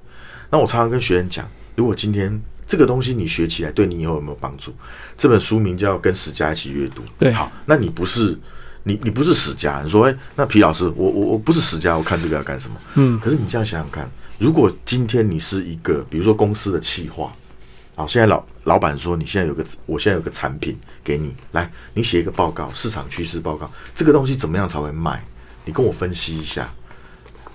[0.49, 4.73] 那我常常跟学员讲，如果今天这个东西你学起来，对你以后有没有帮助？
[5.15, 7.03] 这本书名叫《跟史家一起阅读》。
[7.19, 8.35] 对好，那你不是
[8.81, 12.75] 你你不是史家，你说哎，那皮老师，我我我不是史家，我看这个要干什么？
[12.95, 17.31] 嗯，可是你这样想想看，如果今天你是一个，比如说公司的企划，
[17.99, 25.21] 好，现在老老板说你现在有个，我现在有个产品给你，来，你写一个报告，市场趋势报告，这个东西怎么样才会卖？
[25.65, 26.65] 你跟我分析一下。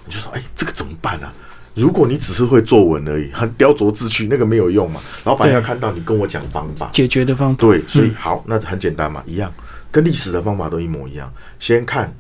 [0.05, 1.33] 你就说，哎、这个怎么办啊？
[1.73, 5.01] 如果你只是会作文而已，很雕琢字句，那个没有用嘛。
[5.25, 9.51] 老板要看到你跟我讲方法，解决的方法，对，所以好，那很简单嘛，一样，
[9.91, 11.33] 跟历史的方法都一模一样。
[11.59, 12.15] 先看，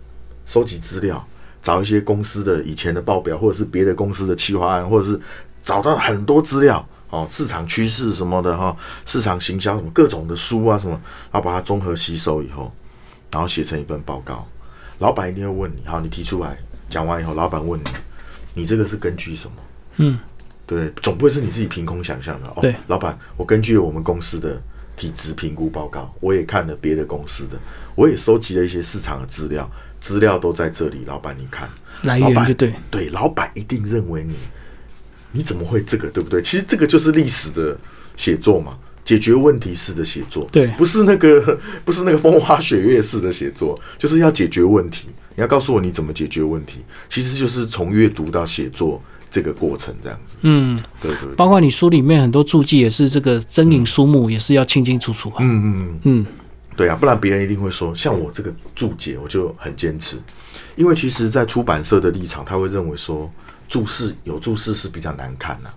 [0.46, 1.22] 收集资料，
[1.60, 5.20] 找一些公司的以前的报表，或者是别的公司的企划案，或者是
[5.62, 12.72] 找到很多资料哦，市场趋势什么的哈、市场行销什么各种的书啊什么，然后把它综合吸收以后，
[13.30, 14.46] 然后写成一份报告。
[14.98, 16.56] 老板一定会问你，好，你提出来，
[16.88, 17.84] 讲完以后，老板问你，
[18.54, 19.56] 你这个是根据什么？
[19.96, 20.18] 嗯，
[20.66, 22.58] 对，总不会是你自己凭空想象的哦。
[22.60, 24.60] 对，老板，我根据我们公司的
[24.96, 27.58] 体质评估报告，我也看了别的公司的，
[27.94, 29.68] 我也收集了一些市场的资料，
[30.00, 31.68] 资料都在这里，老板你看，
[32.02, 34.36] 来源就对，对，老板一定认为你
[35.34, 36.40] 你怎么会这个，对不对？
[36.40, 37.76] 其实这个就是历史的
[38.16, 45.08] 写作嘛，解决问题式的写作，对不是那个 不是那个风花雪月式的写作，就是要解决问题。
[45.36, 46.76] 你要告诉我你怎么解决问题，
[47.10, 50.36] 其实就是从阅读到写作这个过程这样子。
[50.42, 55.36] 嗯，对对对，包括你书里面很多注记也是这个真影书目，也是要清清楚楚啊。
[55.40, 56.00] 嗯嗯嗯。
[56.04, 56.26] 嗯，
[56.76, 60.16] 对啊，不然别人一定会说，像我这个注解，我就很坚持，
[60.76, 63.28] 因为其实，在出版社的立场，他会认为说，
[63.68, 65.70] 注释有注释是比较难看呐、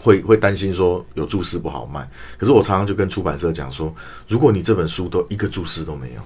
[0.00, 2.08] 会会担心说有注释不好卖。
[2.38, 3.94] 可是我常常就跟出版社讲说，
[4.28, 6.20] 如果你这本书都一个注释都没有，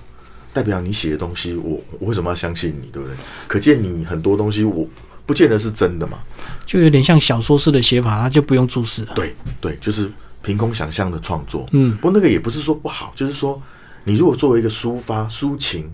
[0.52, 3.16] 代表你写的东西，我我为什么要相信你，对不对？
[3.46, 4.86] 可见你很多东西，我
[5.26, 6.18] 不见得是真的嘛。
[6.64, 9.12] 就有点像小说式的写法，它就不用注释了。
[9.14, 10.10] 对对，就是
[10.42, 11.66] 凭空想象的创作。
[11.72, 13.60] 嗯不过那个也不是说不好，就是说
[14.04, 15.90] 你如果作为一个抒发抒情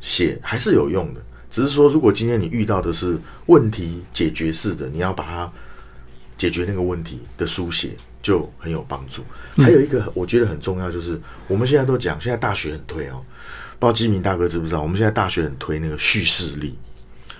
[0.00, 5.50] 写还是有用的，只是说如果今天你遇到的是问题解决式的，你要把它
[6.36, 7.90] 解决那个问题的书写
[8.22, 9.22] 就很有帮助。
[9.56, 13.24] 还有一个我觉得很重要，就是我们现在都讲，现在大学很推哦，
[13.78, 14.80] 不知道基民大哥知不知道？
[14.80, 16.76] 我们现在大学很推那个叙事力。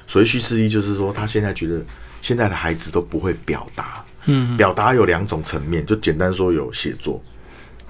[0.07, 1.83] 所谓叙事力，就是说他现在觉得
[2.23, 4.05] 现在的孩子都不会表达。
[4.25, 7.23] 嗯，表达有两种层面，就简单说有写作。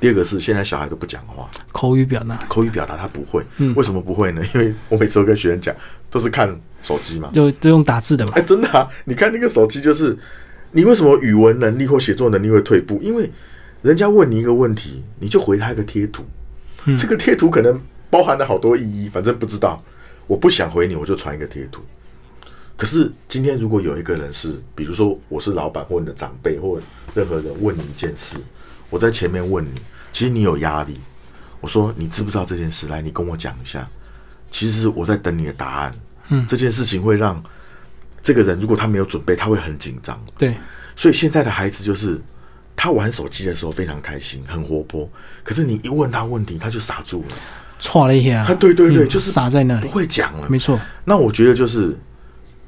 [0.00, 2.36] 第二个是现在小孩都不讲话，口语表达。
[2.48, 3.42] 口语表达他不会。
[3.74, 4.42] 为什么不会呢？
[4.54, 5.74] 因为我每次都跟学生讲，
[6.10, 6.48] 都是看
[6.82, 7.30] 手机嘛。
[7.34, 8.42] 就都用打字的嘛哎、。
[8.42, 8.88] 真的啊！
[9.04, 10.16] 你看那个手机，就是
[10.72, 13.00] 你为什么语文能力或写作能力会退步？
[13.02, 13.30] 因为
[13.82, 16.24] 人家问你一个问题，你就回他一个贴图，
[16.96, 19.82] 这个贴图可能包含了好多意义，反正不知道。
[20.26, 21.80] 我不想回你，我就传一个贴图。
[22.76, 26.78] 可是今天如果有一个人是，比如说我是老板或你的长辈或
[27.14, 28.36] 任何人问你一件事，
[28.90, 29.70] 我在前面问你，
[30.12, 30.98] 其实你有压力。
[31.60, 32.86] 我说你知不知道这件事？
[32.88, 33.88] 来，你跟我讲一下。
[34.50, 35.92] 其实我在等你的答案。
[36.28, 37.42] 嗯，这件事情会让
[38.22, 40.18] 这个人如果他没有准备，他会很紧张。
[40.36, 40.56] 对，
[40.94, 42.20] 所以现在的孩子就是
[42.76, 45.08] 他玩手机的时候非常开心，很活泼。
[45.42, 47.36] 可是你一问他问题，他就傻住了。
[47.80, 48.54] 错了一下啊，。
[48.54, 49.86] 对对对，嗯就是傻在那里。
[49.86, 50.48] 不会讲了。
[50.48, 50.78] 没错。
[51.04, 51.96] 那我觉得就是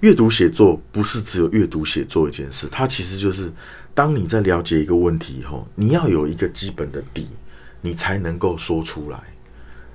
[0.01, 3.53] 阅读写作不是只有阅读写作一件事，它其实就是
[3.95, 7.29] 当你在了解一个问题以后，你要有一个基本的底，
[7.81, 9.19] 你才能够说出来。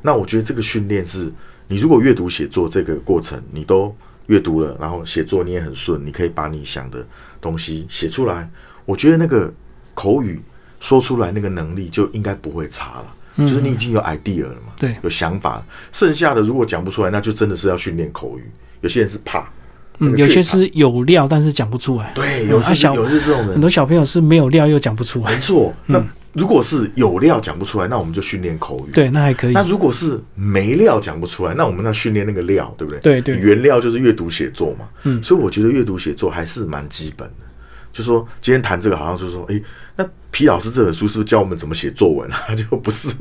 [0.02, 1.32] 那我觉得这个训练是，
[1.68, 3.96] 你如果阅读写作这个过程你都
[4.28, 7.06] 阅读了，然后写作你也很顺，你可以把你想的
[7.42, 8.48] 东西写出来，
[8.86, 9.52] 我觉得那个
[9.96, 10.40] 口语
[10.80, 13.16] 说出来那个能力就应该不会差了。
[13.38, 15.66] 就是你已经有 idea 了嘛，对有想法了。
[15.92, 18.50] 剩下的如果讲不出来，那就真的是要训练口语。
[18.80, 19.50] 有些人是怕，那
[20.00, 22.12] 嗯，有些是有料，但是讲不出来。
[22.16, 25.40] 对，嗯有是、啊小有是这种人，很多小朋友是没有料又讲不出来没。
[25.40, 25.74] 错。
[25.88, 26.04] 那
[26.34, 28.92] 如果是有料讲不出来，那我们就训练口语。
[28.92, 29.64] 对，那还可以那。
[29.64, 33.00] 如果是没料讲不出来，那我们要训练那个料，对不对？
[33.00, 34.86] 对对原料就是阅读写作嘛。
[35.04, 37.46] 嗯所以我觉得阅读写作还是蛮基本的。
[37.94, 39.64] 就说今天谈这个，好像就是说，诶，
[39.96, 42.38] 那皮老师这本书是不是教我们怎么写作文啊？
[42.54, 43.16] 就不是，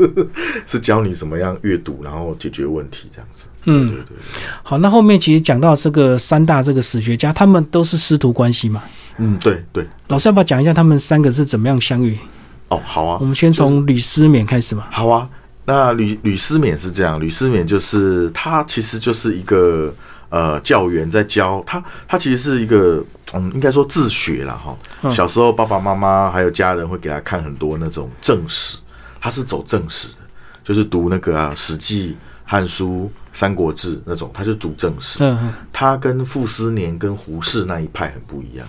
[0.66, 3.44] 是教你怎么样阅读，然后解决问题这样子。
[3.64, 4.16] 嗯对对对，
[4.62, 8.82] 好，那后面其实讲到这个三大这个史学家，他们都是师徒关系嘛。
[9.18, 9.86] 嗯，对对。
[10.08, 12.18] 老师要不要讲一下他们三个是怎么样相遇？
[12.68, 13.24] 哦，好啊我。
[13.24, 14.86] 们先从吕思勉开始嘛。
[14.90, 15.28] 好啊，
[15.64, 19.94] 那吕吕思勉是这样，吕思勉就是他其实就是一个
[20.30, 24.76] 呃教员在教他，他其实是一个嗯，应该说自学了哈。
[25.02, 28.76] 嗯小时候爸爸妈妈还有家人会给他看很多那种正史，
[29.20, 30.14] 他是走正史的，
[30.64, 32.08] 就是读那个啊《史记》
[32.44, 35.18] 《汉书》《三国志》那种，他就读正史。
[35.72, 38.66] 他跟傅斯年跟胡适那一派很不一样。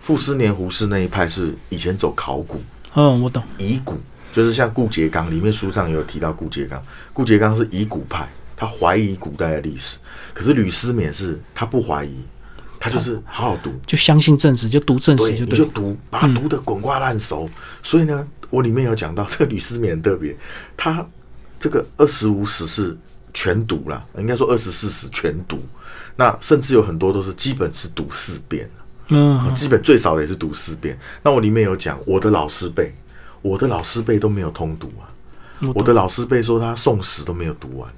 [0.00, 2.60] 傅斯年、胡适那一派是以前走考古，
[2.94, 3.42] 嗯，我懂。
[3.58, 3.96] 遗骨，
[4.32, 9.98] 就是像顾颉刚里面书上有提到顾颉刚，顾颉刚是遗骨派，他怀疑古代的历史，
[10.32, 12.24] 可是吕思勉是他不怀疑，
[12.80, 15.64] 他就是好好读，就相信正史，就读正史，就对嗯你就。
[15.66, 17.48] 读，把它读得滚瓜烂熟。
[17.82, 20.34] 所以呢，我里面有讲到这个吕思勉很特别，
[20.76, 21.06] 他
[21.58, 22.96] 这个二十五史是
[23.32, 25.58] 全读啦，应该说二十四史全读，
[26.16, 28.68] 那甚至有很多都是基本是读四遍。
[29.08, 30.96] 嗯，基本最少的也是读四遍。
[31.22, 32.94] 那我里面有讲，我的老师辈，
[33.42, 35.10] 我的老师辈都没有通读啊。
[35.74, 37.92] 我的老师辈说他宋史都没有读完，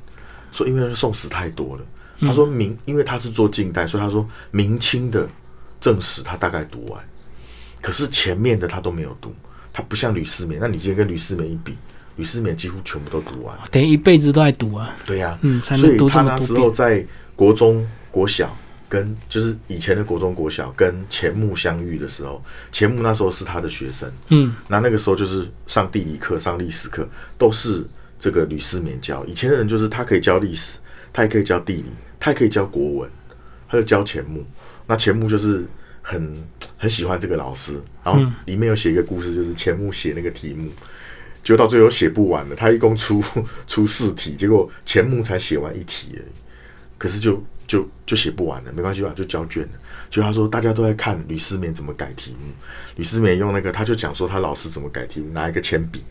[0.53, 1.85] 说因为宋史太多了。
[2.21, 5.29] 他说明，因为他是做近代，所以他说明清的
[5.81, 7.05] 正史他大概读完，
[7.81, 9.35] 可是前面的他都没有读。
[9.73, 11.77] 他不像吕思勉，那你今天跟吕思勉一比，
[12.17, 13.57] 吕思勉几乎全部都读完。
[13.71, 14.95] 等于一辈子都在读啊。
[15.05, 18.57] 对呀、嗯才能所以他那时候在国中、国小
[18.89, 27.83] 跟就是以前的国中、国小跟钱穆相遇的时候，钱穆那时候是他的学生，嗯，那那个时候就是上地理课、上历史课都是
[28.19, 29.25] 这个吕思勉教。
[29.25, 30.79] 以前的人就是他可以教历史，
[31.13, 31.87] 他也可以教地理，
[32.21, 33.11] 他也可以教国文，
[33.69, 34.45] 他就教钱穆。
[34.87, 35.65] 那钱穆就是
[36.03, 36.45] 很
[36.77, 40.69] 很喜欢这个老师，然后里面有写一个故事，就是钱穆写那个题目，
[41.43, 43.23] 结果到最后写不完了，他一共出
[43.67, 46.33] 出四题，结果钱穆才写完一题而已，
[46.99, 49.71] 可是就就就写不完了，没关系吧，就交卷了。
[50.09, 52.53] 就他说大家都在看吕思勉怎么改题目，
[52.97, 56.03] 吕思勉用那个他就讲说他老师怎么改题目，拿一个铅笔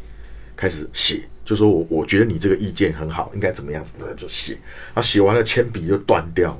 [0.56, 4.54] 开始写，就说我我觉得你这个意见很好，应该怎么样，怎么样就写，
[4.94, 6.60] 然后写完了铅笔就断掉，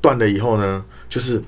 [0.00, 1.42] 断了以后呢，就是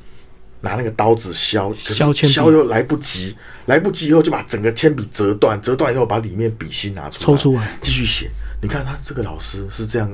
[0.62, 8.30] 拿那个刀子削，削铅削又来不及，来不及以后就把整个铅笔折断，折断以后把里面笔芯拿出来，抽出来继续写。
[8.62, 10.10] 你看他这个老师是这样。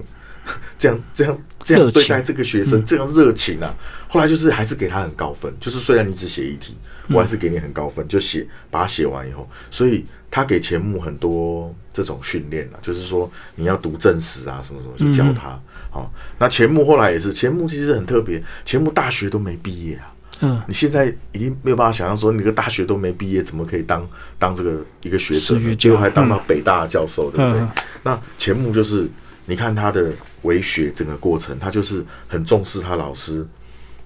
[0.78, 3.68] 这样这样这样对待这个学生，这样热情啊！
[4.08, 6.74] 后来就是还是给他很高分，就是虽然你只写一题，
[7.10, 15.60] 我还是给你很高分，就写把它写完以后，所以他给钱穆很多这种训练啊，就是说你要读正史啊，什么什么，就教他。
[15.90, 20.14] 好，那钱穆后来也是，钱穆其实很特别，钱穆大学都没毕业啊。
[20.40, 25.74] 嗯，你现在已经没有办法想象说，你个大学都没毕业，怎么可以当当这个一个学者？
[25.74, 27.66] 结果还当到北大教授，对不对？
[28.02, 29.08] 那钱穆就是。
[29.50, 33.42] 你看他的为学整个过程，他就是很重视他老师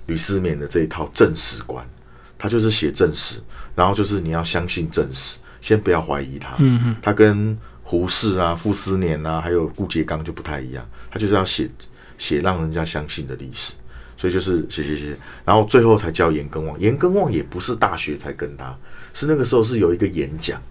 [0.07, 1.85] 吕思勉的这一套正史观，
[2.39, 3.41] 他就是写正史，
[3.75, 6.55] 然后就是你要相信正史，先不要怀疑他。
[6.59, 6.97] 嗯嗯。
[7.03, 11.69] 他跟胡适啊、傅斯年啊，还有顾颉刚就不太一样，他就是要写
[12.19, 13.73] 写让人家相信的历史，
[14.23, 16.79] 所以就是写写写，然后最后才教严耕望。
[16.79, 18.73] 严耕望也不是大学才跟他，
[19.13, 20.63] 是那个时候是有一个演讲，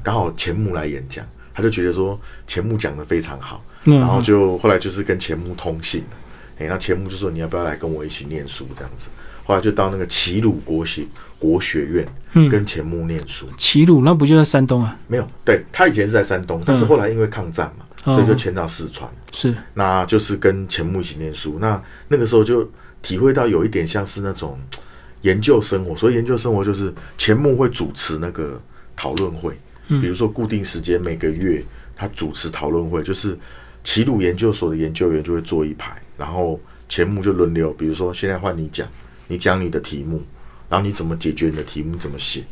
[0.00, 3.60] 刚好钱穆来演讲，他就觉得说钱穆讲的非常好。
[3.82, 6.16] 然后就后来就是跟钱穆通信了，
[6.60, 9.08] 哎，那钱穆就说你要不要来跟我一起念书这样子，
[9.42, 11.04] 后来就到那个齐鲁国学
[11.36, 13.48] 国学院，跟钱穆念书。
[13.56, 14.96] 齐鲁那不就在山东啊？
[15.08, 19.10] 没有，对他以前是在山东，但是后来因为抗战嘛，所以就迁到四川。
[19.32, 21.58] 是，那就是跟钱穆一起念书。
[21.60, 22.68] 那那个时候就
[23.02, 24.58] 体会到有一点像是那种
[25.22, 28.60] 研究生活，所以研究生活就是钱穆会主持那个
[28.96, 29.54] 讨论会，
[29.88, 31.62] 比如说固定时间每个月
[31.96, 33.38] 他主持讨论会，就是。
[33.82, 38.86] 齐鲁研究所的研究员就会坐一排，然后钱穆就轮流，比如说现在换你讲，
[39.26, 40.22] 你讲你的题目，
[40.68, 42.44] 然后你怎么解决你的题目怎么写，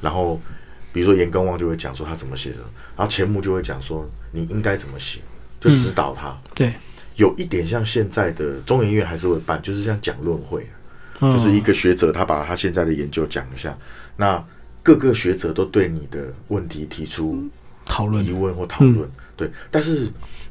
[0.00, 0.40] 然后
[0.92, 2.58] 比如说严耕望就会讲说他怎么写的，
[2.96, 5.18] 然后钱穆就会讲说你应该怎么写，
[5.60, 6.38] 就指导他。
[6.54, 6.72] 对，
[7.16, 10.66] 有一点像现在的中研院还是会办，就是像讲论会，
[11.20, 13.76] 就是一个学者他把他现在的研究讲一下，
[14.16, 14.42] 那
[14.82, 17.44] 各个学者都对你的问题提出
[17.84, 19.08] 讨论、疑问或讨论。
[19.36, 20.08] 对，但是。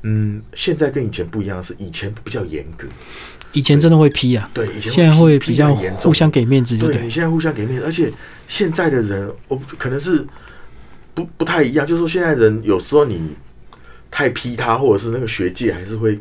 [0.07, 2.87] 嗯，现在跟以前不一样的是，以前比较严格，
[3.53, 4.47] 以前真的会批啊。
[4.53, 7.01] 对，以前现在会比较互相给面子，对。
[7.01, 8.11] 你现在互相给面子，而且
[8.47, 10.23] 现在的人，我可能是
[11.15, 13.19] 不不太一样，就是说现在人有时候你
[14.11, 16.19] 太批他，或者是那个学界还是会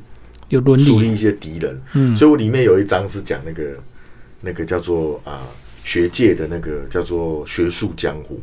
[0.49, 1.81] 有伦理一些敌人。
[1.95, 3.63] 嗯，所以我里面有一章是讲那个
[4.41, 5.43] 那个叫做啊
[5.85, 8.41] 学界的那个叫做学术江湖。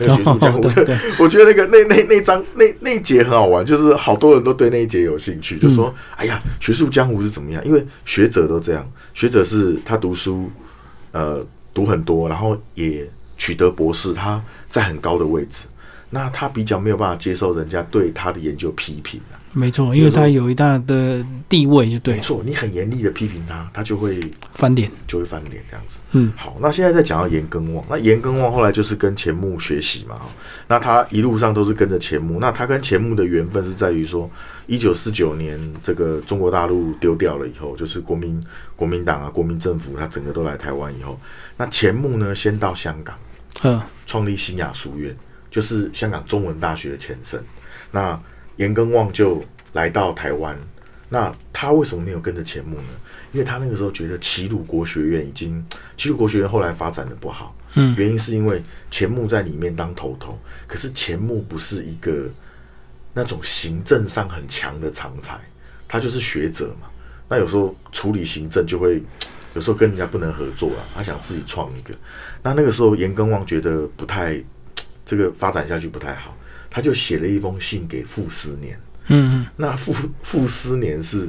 [0.00, 0.62] 那个学术江湖，
[1.18, 10.48] 我觉得那个那那那张那那一节很好玩，就是好多人都对那一节有兴趣，就说：“哎呀，学术江湖是怎么样？”因为学者都这样，学者是他读书，
[11.10, 13.04] 呃，读很多，然后也
[13.36, 15.64] 取得博士，他在很高的位置，
[16.10, 19.20] 那他比较没有办法接受人家对他的研究批评
[19.52, 22.14] 没错，因为他有一大的地位，就对。
[22.14, 24.20] 没错，你很严厉的批评他，他就会
[24.54, 25.96] 翻脸，就会翻脸这样子。
[26.12, 30.20] 嗯，好，那现在再讲到严耕望，那严耕望后来就是跟钱穆学习嘛，
[30.68, 34.30] 那他一路上都是跟着钱穆，那他跟钱穆的缘分是在于说，
[34.66, 38.42] 一九四九年这个中国大陆丢掉了以后，就是国民
[38.76, 41.18] 国民党啊，国民政府他整个都来台湾以后，
[41.56, 43.16] 那钱穆呢先到香港，
[43.62, 45.16] 嗯，创立新雅书院，
[45.50, 47.42] 就是香港中文大学的前身，
[47.90, 48.20] 那。
[48.58, 49.42] 严耕望就
[49.72, 50.56] 来到台湾，
[51.08, 52.88] 那他为什么没有跟着钱穆呢？
[53.32, 55.64] 因为他那个时候觉得齐鲁国学院已经，
[55.96, 62.28] 齐鲁国学院后来发展的不好，嗯，原因是因为钱穆在里面当头头，可是钱穆不是一个
[63.12, 65.38] 那种行政上很强的常才，
[65.86, 66.88] 他就是学者嘛，
[67.28, 69.02] 那有时候处理行政就会
[69.54, 71.94] 有时候跟人家不能合作啊，他想自己创一个，
[72.42, 74.42] 那那个时候严耕望觉得不太
[75.04, 76.34] 这个发展下去不太好。
[76.78, 81.28] 他就写了一封信给傅斯年，嗯，那傅傅斯年是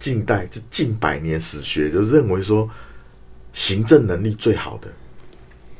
[0.00, 2.68] 近代这近百年史学就认为说，
[3.52, 4.88] 行政能力最好的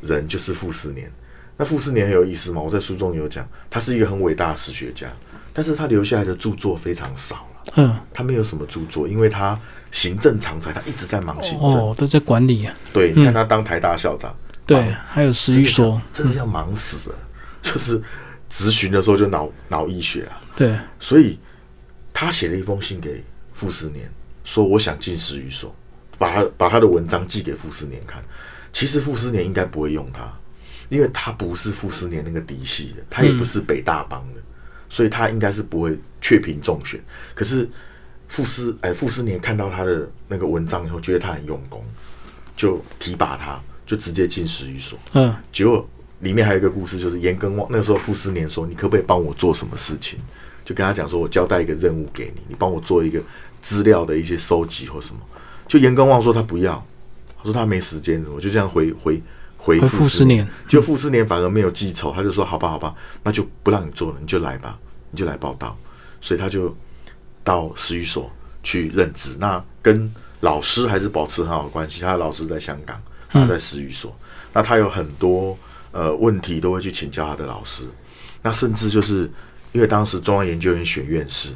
[0.00, 1.10] 人就是傅斯年。
[1.56, 5.08] 那傅斯年很有意思嘛，我在书中有讲，他是一个很伟大的史学家，
[5.52, 9.58] 但是他留下来的著作非常少了，嗯，他没有什么著作，因为他
[9.90, 12.72] 行政常才，他一直在忙行政，哦，都在管理啊。
[12.92, 14.32] 对，你看他当台大校长，
[14.64, 17.16] 对，还有史语所，真的要忙死了，
[17.60, 18.00] 就是。
[18.50, 21.38] 咨询的时候就脑脑溢血啊，对，所以
[22.12, 23.22] 他写了一封信给
[23.54, 24.10] 傅斯年，
[24.44, 25.74] 说我想进史语所，
[26.18, 28.22] 把他把他的文章寄给傅斯年看。
[28.72, 30.32] 其实傅斯年应该不会用他，
[30.88, 34.40] 因为他不是傅斯年那个嫡系的，他也不是北大帮的，
[34.88, 37.00] 所以他应该是不会确评中选。
[37.34, 37.68] 可是
[38.28, 41.84] 傅斯哎，傅斯年看到他的那个文章以后，觉得他很用功，
[42.56, 44.98] 就提拔他，就直接进史语所。
[45.14, 45.88] 嗯，结果
[46.20, 50.18] 里面还有一个故事，就是严根旺那个时候傅斯年说：“你可不可以帮我做什么事情？”
[50.64, 53.20] 就跟他讲说：“我交代一个任务给你，你帮我做一个
[53.60, 55.20] 资料的一些收集或什么。”
[55.66, 56.84] 就严根旺说他不要，
[57.38, 59.20] 他说他没时间，怎么就这样回回
[59.56, 64.78] 回回傅傅斯年，就傅斯年反而没有记仇，他就说：“好吧，好吧，那就不让你做了，你就来吧，
[65.10, 65.76] 你就来报道。”
[66.20, 66.76] 所以他就
[67.42, 68.30] 到史语所
[68.62, 69.36] 去任职。
[69.38, 74.14] 那跟老师还是保持很好的关系，他的老师在香港，他在史语所。
[74.52, 75.56] 那他有很多
[75.92, 77.84] 呃问题都会去请教他的老师。
[78.42, 79.30] 那甚至就是
[79.72, 81.50] 因为当时中央研究院选院士，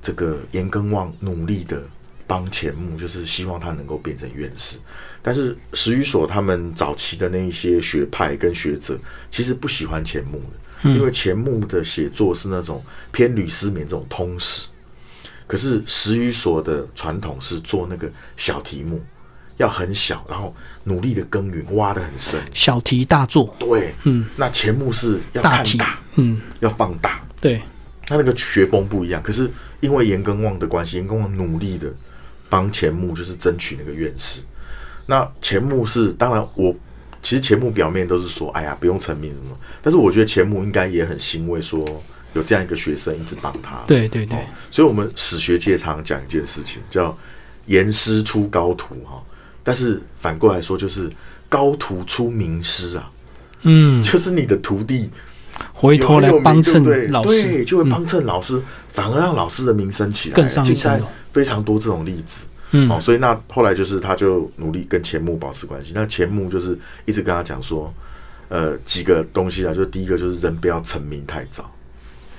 [0.00, 1.82] 这个严根望努力的
[2.26, 4.78] 帮钱穆，就是希望他能够变成院士。
[5.22, 8.98] 但是史语所他们早期的那一些学派跟学者，
[9.30, 12.82] 其实不喜欢钱穆的，因为钱穆的写作是那种
[13.12, 14.68] 偏吕思勉这种通史。
[15.46, 19.02] 可是史语所的传统是做那个小题目，
[19.60, 20.52] 要很小，然后
[20.84, 22.40] 努力的耕耘，挖的很深。
[22.52, 27.62] 小题大做，对，嗯，那钱穆是要看大，，嗯，要放大，对，
[28.06, 29.22] 他那个学风不一样。
[29.22, 29.50] 可是
[29.80, 31.92] 因为严耕望的关系，严耕望努力的
[32.48, 34.40] 帮钱穆就是争取那个院士。
[35.06, 36.74] 那钱穆是当然我。
[37.22, 41.84] 其实钱穆表面都是说，哎呀，不用成名什么，但是我觉得钱穆应该也很欣慰，说
[42.32, 43.76] 有这样一个学生一直帮他。
[43.86, 44.40] 对对对哦，
[44.70, 47.14] 所以我们史学界常常讲一件事情，叫
[47.66, 49.22] 严师出高徒哈。
[49.70, 51.08] 但是反过来说，就是
[51.48, 53.08] 高徒出名师啊，
[53.62, 55.08] 嗯，就是你的徒弟
[55.72, 62.40] 回头来帮衬老对，师，就会帮衬老师，反而让老师的名声起来，更上一层楼非常多这种例子。
[62.72, 65.92] 嗯哦，所以那后来就是他就努力跟钱穆保持关系。
[65.94, 67.94] 那钱穆就是一直跟他讲说，
[68.48, 71.70] 呃，几个东西啊，就是第一个就是人不要成名太早。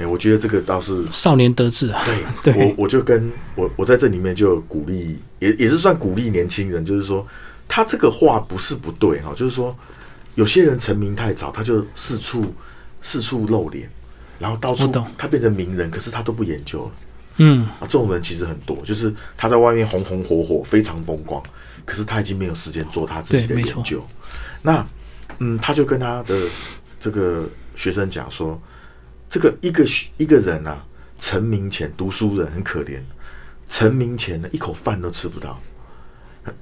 [0.02, 2.04] 哎、我觉得这个倒是少年得志啊，
[2.44, 7.26] 对，对我我就跟我我在这里面就鼓励，也也是算鼓励年轻人，就是说
[7.68, 9.76] 他这个话不是不对哈，就是说
[10.36, 12.54] 有些人成名太早，他就四处
[13.02, 13.90] 四处露脸，
[14.40, 16.92] 然后到处他变成名人，可是他都不研究了
[17.38, 17.82] 嗯，啊。
[17.82, 21.42] 这种人其实很多，就是他在外面红红火火，非常风光，
[21.86, 24.04] 可是他已经没有时间做他自己的研究。
[24.62, 24.86] 那
[25.40, 26.36] 嗯，他就跟他的
[27.00, 28.62] 这个学生讲说，
[29.32, 29.86] 这个一个
[30.18, 30.84] 一个人啊，
[31.18, 33.00] 成名前读书人很可怜，
[33.70, 35.58] 成名前呢一口饭都吃不到。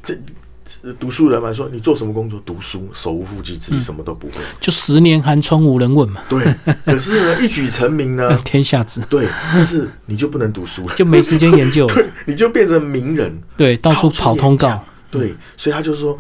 [0.04, 0.16] 这
[0.64, 2.40] 这读书人嘛，说你做什么工作？
[2.46, 4.34] 读书，手无缚鸡之力，什么都不会。
[4.62, 6.46] 就十年寒窗无人问嘛，对，
[6.86, 14.86] 可是呢， 一举成名呢，天下知，对，但是你就不能读书， 就没时间研究， 对，你就变成名人，对，到处跑通告。
[15.10, 16.16] 对，所以他就说，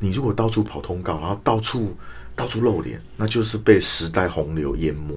[0.00, 1.96] 你如果到处跑通告，然后到处
[2.34, 5.14] 到处露脸，那就是被时代洪流淹没，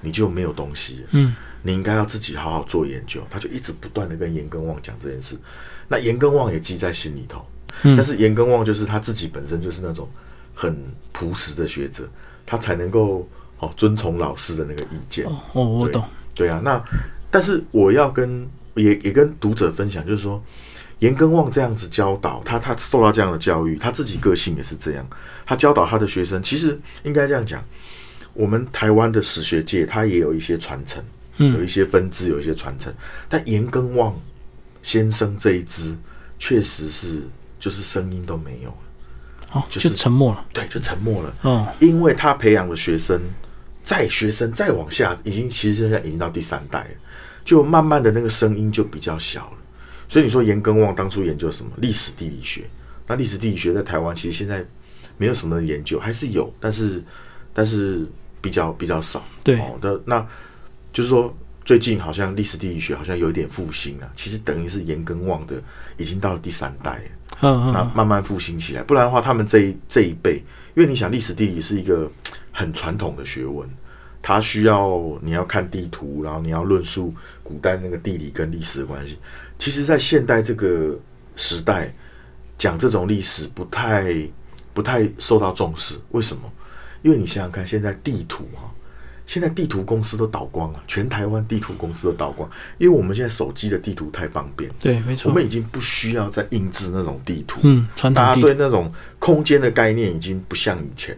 [0.00, 1.04] 你就没有东西。
[1.10, 3.20] 嗯，你应该要自己好好做研究。
[3.30, 5.36] 他就一直不断的跟严根旺讲这件事，
[5.88, 7.44] 那严根旺也记在心里头。
[7.82, 10.08] 嗯但是严根旺就是他自己本身就是那种
[10.54, 10.74] 很
[11.12, 12.08] 朴实的学者，
[12.46, 13.28] 他才能够
[13.58, 15.26] 哦遵从老师的那个意见。
[15.26, 16.82] 哦，我对懂，对啊，那
[17.30, 20.42] 但是我要跟也也跟读者分享，就是说
[21.00, 25.06] 严根旺这样子教导他，他受到这样的教育，他自己个性也是这样，
[25.44, 27.62] 他教导他的学生，其实应该这样讲，
[28.36, 31.02] 我们台湾的史学界它也有一些传承，
[31.38, 32.92] 有一些分支，有一些传承，
[33.28, 34.14] 但严根望
[34.82, 35.96] 先生这一支
[36.38, 37.22] 确实是
[37.58, 38.76] 就是声音都没有了，
[39.52, 41.34] 哦，就就是沉默了，对，就沉默了。
[41.42, 43.20] 哦，因为他培养的学生，
[43.82, 46.90] 再学生再往下，已经其实现在已经到第三代了，
[47.44, 49.58] 就慢慢的那个声音就比较小了。
[50.08, 51.72] 所以你说严根望当初研究什么？
[51.78, 52.62] 历史地理学？
[53.08, 54.64] 那历史地理学在台湾其实现在
[55.16, 57.02] 没有什么研究，还是有，但是
[57.52, 58.06] 但是
[58.40, 59.24] 比较比较少。
[59.42, 60.26] 对哦的，那
[60.92, 61.34] 就是说
[61.64, 65.62] 最近好像历史地理学好像有一点复兴啊，其实等于是严根望的
[65.96, 67.04] 已经到了第三代了。
[67.40, 68.82] 嗯嗯，那慢慢复兴起来。
[68.82, 70.42] 不然的话，他们这一这一辈，
[70.74, 72.10] 因为你想，历史地理是一个
[72.50, 73.68] 很传统的学问，
[74.22, 77.12] 它需要你要看地图，然后你要论述
[77.42, 79.18] 古代那个地理跟历史的关系。
[79.58, 80.98] 其实，在现代这个
[81.34, 81.94] 时代，
[82.56, 84.16] 讲这种历史不太
[84.72, 85.96] 不太受到重视。
[86.12, 86.50] 为什么？
[87.06, 88.68] 因为你想想看，现在地图哈、
[89.26, 101.16] 现在地图公司都倒光了，全台湾地图公司都倒光，因为我们现在手机的地图太方便，对，没错我们，已经不需要再印制那种地图，嗯，传大家对那种空间的概念已经不像以前，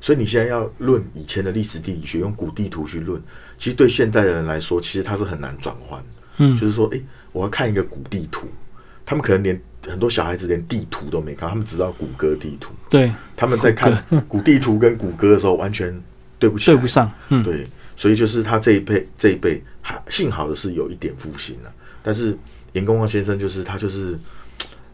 [0.00, 3.20] 所以你现在要论以前的历史地理学，用古地图去论，
[3.58, 6.00] 其实对现在的人来说，其实它是很难转换。
[6.36, 8.46] 嗯就是说，诶，我要看一个古地图，
[9.06, 12.72] 他们可能连很多小孩子连地图都没看，他们只知道谷歌地图。
[12.88, 15.94] 对，他们在看古 地图跟谷歌的时候，完全
[16.38, 17.10] 对不起来，对不上。
[17.28, 21.72] 嗯，对，所以就是他这一辈这一辈，还幸好的是有一点复兴了。
[22.02, 22.36] 但是
[22.72, 24.18] 严公望先生就是他就是，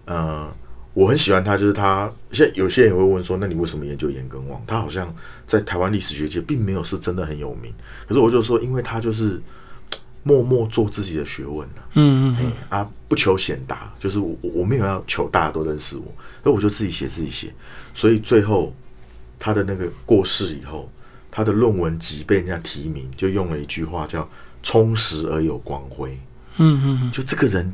[0.05, 0.53] 呃，
[0.93, 4.61] 我很喜欢他，就是他现在有些人也会问说，那你为什么研究严根望？
[4.67, 5.15] 他好像
[5.47, 7.73] 在台湾历史学界并没有是真的很有名，
[8.09, 9.41] 可是我就说，因为他就是
[10.23, 16.05] 默默做自己的学问了、嗯嗯哎啊，不求显达，就是我我我没有要求大家都认识我，
[16.43, 17.53] 那我就自己写自己写，
[17.95, 18.75] 所以最后
[19.39, 20.91] 他的那个过世以后，
[21.31, 24.29] 他的论文集被人家提名，就用了一句话叫
[24.63, 26.19] “充实而有光辉
[26.59, 27.73] 嗯嗯嗯”，就这个人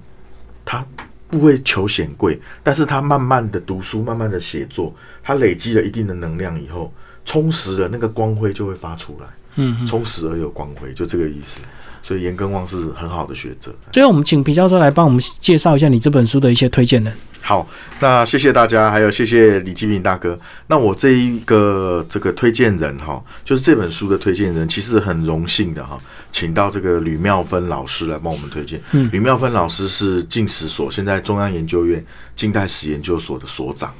[0.64, 0.86] 他
[1.28, 6.92] 不会求显贵，但是他慢慢的读书，慢慢的写作，他累积了一定的能量以后，
[7.24, 9.26] 充实了那个光辉就会发出来，
[9.56, 9.86] 嗯嗯。
[9.86, 11.60] 充实而有光辉，就这个意思。
[12.02, 13.74] 所以严根旺是很好的学者。
[13.90, 17.12] 最后，我们请皮教授来帮我们介绍一下你这本书的一些推荐人。
[17.40, 17.66] 好，
[17.98, 20.38] 那谢谢大家，还有谢谢李继平大哥。
[20.68, 25.98] 那我这一个这个推荐人哈，就是这本书的推荐人，其实很荣幸的哈，
[26.30, 28.80] 请到这个吕妙芬老师来帮我们推荐。
[28.92, 32.04] 嗯吕妙芬老师是近史所，现在中央研究院
[32.36, 33.92] 近代史研究所的所长。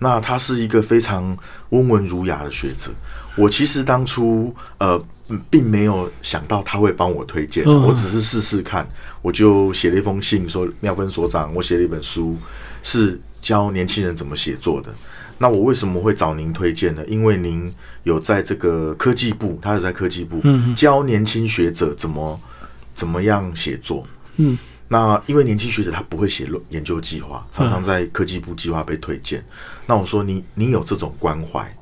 [0.00, 1.36] 那他是一个非常
[1.70, 2.90] 温文儒雅的学者。
[3.36, 8.86] 我其实当初呃嗯并没有想到他会帮我推荐，嗯我只是试试看，
[9.22, 12.36] 我就写了一封信说妙芬所长，我写了一本书，
[12.82, 14.92] 是教年轻人怎么写作的。
[15.36, 17.02] 那我为什么会找您推荐呢？
[17.08, 17.74] 因为您
[18.04, 20.40] 有在这个科技部，他有在科技部
[20.76, 22.40] 教年轻学者怎么
[22.94, 24.06] 怎么样写作。
[24.36, 24.56] 嗯
[24.86, 29.42] 那因为年轻学者他不会写论研究计划，常常在科技部计划被推荐。
[29.86, 31.74] 那我说你你有这种关怀，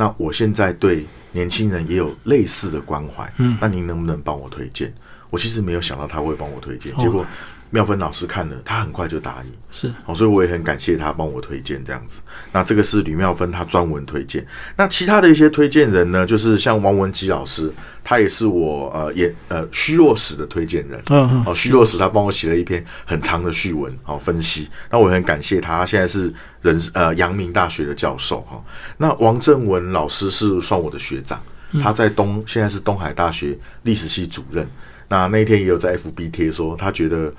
[0.00, 4.90] 那我现在对年轻人也有类似的关怀，嗯那您能不能帮我推荐？
[5.28, 7.26] 我其实没有想到他会帮我推荐，哦结果
[7.70, 9.52] 妙芬老师看了，他很快就答应。
[9.72, 12.20] 是好，所以我也很感谢他帮我推荐这样子。
[12.52, 14.44] 那这个是吕妙芬他专文推荐。
[14.76, 21.00] 那其他的一些推荐人呢，就是像王文基老师，他也是我呃也呃虚弱史的推荐人。
[21.10, 24.68] 嗯嗯哦，虚弱史他帮我写了一篇很长的序文，好、分析。
[24.90, 28.60] 那我也很感谢他，他现在是人呃阳明大学的教授哈、
[28.96, 31.40] 那王正文老师是算我的学长，
[31.80, 34.66] 他在东现在是东海大学历史系主任。
[35.08, 37.32] 那那一天也有在 FB 贴说，他觉得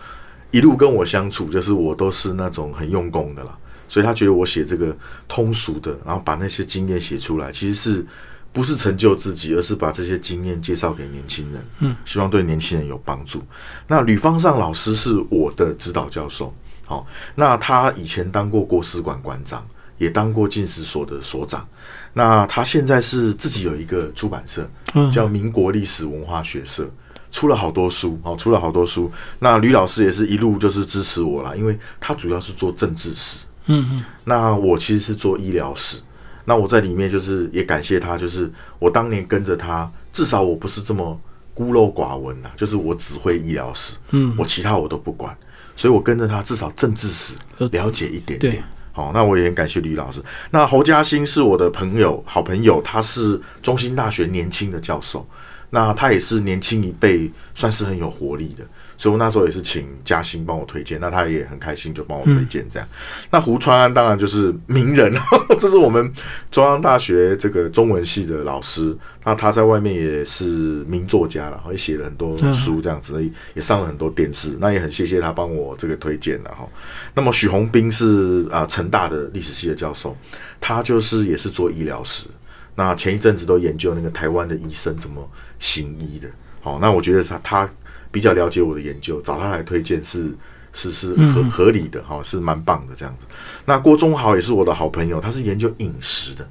[0.52, 4.95] 一路跟我相处，就是我都是那种很用功的啦，所以他觉得我写这个
[5.28, 8.06] 通俗的，然后把那些经验写出来，其实是
[8.52, 13.41] 不是成就自己，而是把这些经验介绍给年轻人，嗯，希望对年轻人有帮助。
[13.88, 16.54] 那吕方尚老师是我的指导教授，
[16.86, 19.66] 好、那他以前当过国史馆馆长，
[19.97, 21.66] 也当过进史所的所长，
[22.12, 25.10] 那他现在是自己有一个出版社，嗯。
[25.12, 26.89] 叫民国历史文化学社。
[27.32, 29.12] 出了好多书，哦，出了好多书。
[29.40, 35.98] 那吕老师也是一路就是支持我啦，因为他主要是做政治史，嗯嗯那我其实是做医疗史。
[36.44, 41.20] 那我在里面就是也感谢他，就是我当年跟着他，至少我不是这么
[41.54, 45.36] 孤陋寡闻呐、就是我只会医疗史，嗯我其他我都不管，
[45.76, 48.64] 所以我跟着他至少政治史呃了解一点点。
[48.94, 50.22] 好，那我也很感谢吕老师。
[50.50, 55.26] 那侯嘉欣是我的朋友，好朋友，他是中兴大学年轻的教授，
[55.72, 58.64] 那他也是年轻一辈，算是很有活力的。
[58.98, 62.88] 所以我那时候也是请嘉欣帮我推荐，那他也很开心就帮我推荐这样。
[63.32, 65.12] 那胡川安当然就是名人，
[65.58, 66.14] 这是我们
[66.52, 70.46] 中央大学这个中文系的老师，那他在外面也是
[70.88, 76.70] 名作家了，也写了很多书这样子，也也上了很多电视，那也很谢谢他帮我这个推荐了哈。
[77.16, 80.16] 那么许宏斌是啊成大的历史系的教授，
[80.60, 82.28] 他就是也是做医疗史，
[82.76, 85.28] 那前一阵子都研究那个台湾的医生怎么
[85.62, 86.28] 行医的，
[86.59, 87.70] 好，那我觉得他他
[88.12, 90.30] 比较了解我的研究，找他来推荐是
[90.74, 93.26] 是是合合理的哈，是蛮棒的这样子。
[93.64, 96.45] 那郭忠豪也是我的好朋友，他是研究饮食的，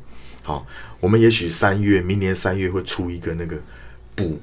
[0.45, 0.65] 好，
[1.01, 3.57] 我们也许三月明年三月会出一个那个
[4.15, 4.41] 补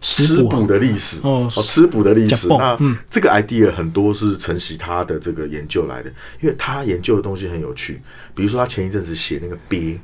[0.00, 2.46] 食吃补补的历史哦吃补的历史。
[2.48, 6.10] 那嗯这个 idea 很多是承袭他的这个研究来的，
[6.40, 8.00] 因为他研究的东西很有趣。
[8.32, 9.98] 比如说他前一阵子写那个鳖，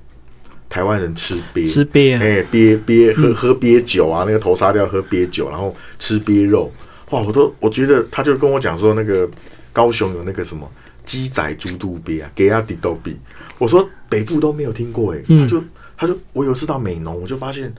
[0.68, 6.72] 台湾人吃鳖，吃鳖啊哎、鳖鳖喝喝鳖酒啊，那个头杀掉喝鳖酒，然后吃鳖肉。
[7.10, 9.28] 哇，我都我觉得他就跟我讲说，那个
[9.72, 10.70] 高雄有那个什么
[11.06, 13.16] 鸡仔猪肚鳖啊，给阿迪豆比。
[13.56, 15.64] 我说北部都没有听过哎、嗯他就
[15.96, 17.72] 他就我有一次到美浓，我就发现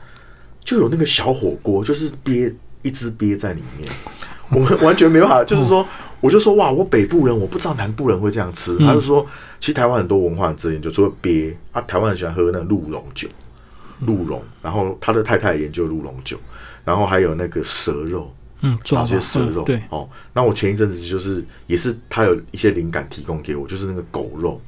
[0.66, 3.90] 就有那个小火锅，就是鳖一只鳖在里面，
[4.50, 5.88] 我们完全没办法，就是说，
[6.22, 9.26] 我就说哇，我北部人我不知道南部人会这样吃，他就说，
[9.60, 13.28] 其实台湾很多文化很自研究，除了鳖啊，台湾人喜欢喝那个鹿茸酒，
[14.06, 16.38] 鹿茸，然后他的太太研究鹿茸酒，
[16.84, 18.34] 然后还有那个蛇肉。
[18.62, 19.64] 嗯，找些蛇肉。
[19.64, 24.60] 对，哦，那我前一阵子就是也是他有一些灵感提供给我，就是那个狗肉。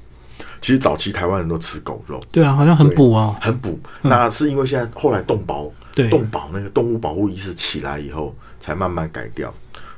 [0.62, 3.78] 其实早期台湾人都吃狗肉，对啊，好像很补啊，很补。
[4.02, 9.54] 那是因为现在后来动保，对动保那个动物保护意识起来以后，才慢慢改掉。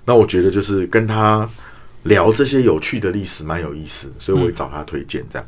[0.05, 1.47] 那我觉得就是跟他
[2.03, 5.47] 聊这些有趣的历史蛮有意思，所以我也找他推荐这样。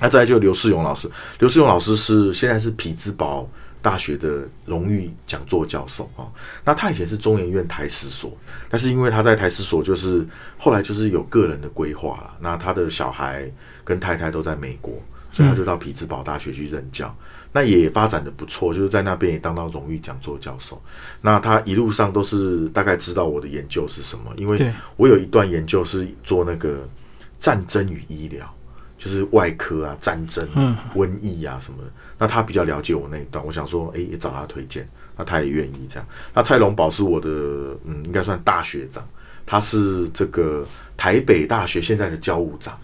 [0.00, 3.48] 那再来就刘世勇老师，刘世勇老师是现在是匹兹堡
[3.80, 6.26] 大学的荣誉讲座教授啊。
[6.64, 8.36] 那他以前是中研院台史所，
[8.68, 10.26] 但是因为他在台史所就是
[10.58, 13.50] 后来就是有个人的规划了，那他的小孩
[13.84, 15.00] 跟太太都在美国，
[15.32, 17.16] 所以他就到匹兹堡大学去任教。
[17.54, 20.78] 那也发展的不错，就是在那边也当到荣誉讲座教授。
[21.22, 26.86] 那他一路上都是大概知道我的研究是什么，因为我有一段研究是做那个
[27.38, 28.46] 战争与医疗。
[28.96, 30.48] 就是外科啊，战争、
[30.94, 36.08] 瘟疫啊什么的，那他比较了解我那一段，我想说，哎，也找他推荐，那他也愿意这样。
[36.32, 37.28] 那蔡龙宝是我的，
[37.84, 39.06] 嗯，应该算大学长，
[39.44, 40.64] 他是这个
[40.96, 42.78] 台北大学现在的教务长，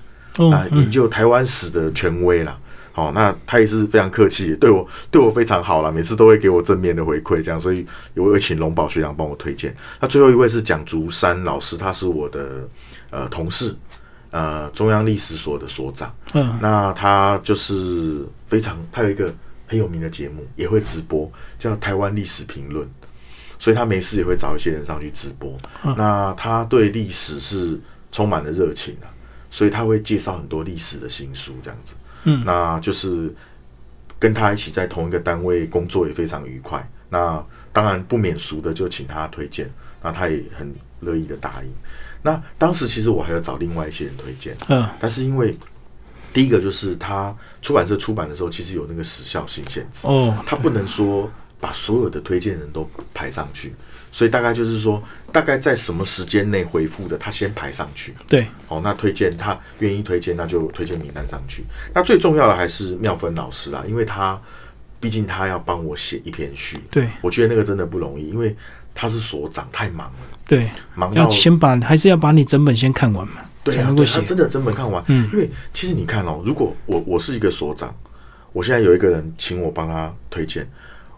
[0.52, 2.58] 啊，研究台湾史的权威啦。
[2.92, 9.74] 好，那他也是非常客气，对我对我非常好了，每次都会给我正面的回馈，这样，所以我会请龙宝学长帮我推荐。
[10.00, 12.68] 那最后一位是蒋竹山老师，他是我的
[13.10, 13.76] 呃同事。
[14.32, 19.34] 呃，中央历史所的所长，嗯，那他就是非常，他有一个
[19.66, 21.28] 很有名的节目，也会直播，
[21.58, 22.86] 叫《台湾历史评论》，
[23.58, 25.58] 所以他没事也会找一些人上去直播。
[25.96, 27.76] 那他对历史是
[28.12, 29.06] 充满了热情的，
[29.50, 31.94] 所以他会介绍很多历史的新书，这样子。
[32.24, 33.34] 嗯，那就是
[34.18, 36.88] 跟他一起在同一个单位工作也非常愉快。
[37.08, 37.42] 那
[37.72, 39.68] 当然不免俗的就请他推荐，
[40.02, 41.70] 那他也很乐意的答应。
[42.22, 45.56] 那当时其实我还要找另外一些人推荐，嗯，但是因为
[46.32, 53.74] 第一个就是他出版社出版的时候，其实有那个时效性限制，哦，他不能说把所有的推荐人都排上去，
[54.12, 55.02] 所以大概就是说，
[55.32, 61.64] 大概在什么时间内回复的，他先排上去，对，哦，那推荐他愿意推荐，那就推荐名单上去。
[61.94, 64.40] 那最重要的还是妙芬老师啊，因为他
[64.98, 67.08] 毕竟他要帮我写一篇序，对。
[67.22, 68.54] 我觉得那个真的不容易，因为
[68.94, 70.38] 他是所长，太忙了。
[70.46, 74.20] 对，忙要先把还是要把你整本先看完嘛，对才能够写。
[74.24, 77.94] 真的整本看完，嗯，因为其实你看哦，如果我我是一个所长，
[78.52, 80.68] 我现在有一个人请我帮他推荐，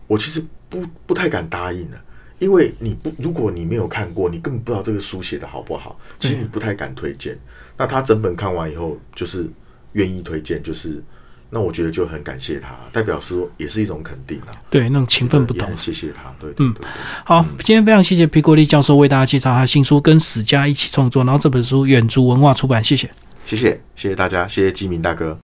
[0.06, 1.98] 我其实不不太敢答应的，
[2.42, 7.38] 因为你不如果你没有看过，你根本不知道这个书写的好不好，其实你不太敢推荐。
[7.76, 9.48] 那他整本看完以后，就是
[9.92, 11.02] 愿意推荐，就是。
[11.54, 14.56] 那我觉得就很感谢他，代表说也是一种肯定啊。
[14.70, 15.68] 对，那种情分不同。
[15.76, 16.74] 谢谢他，对，嗯，
[17.24, 23.10] 好，今天非常谢谢皮国立教授为大家介绍他新书，跟史家一起创作，然后这本书远足文化出版，谢谢，
[23.44, 25.38] 谢谢，谢谢大家，谢谢基明大哥。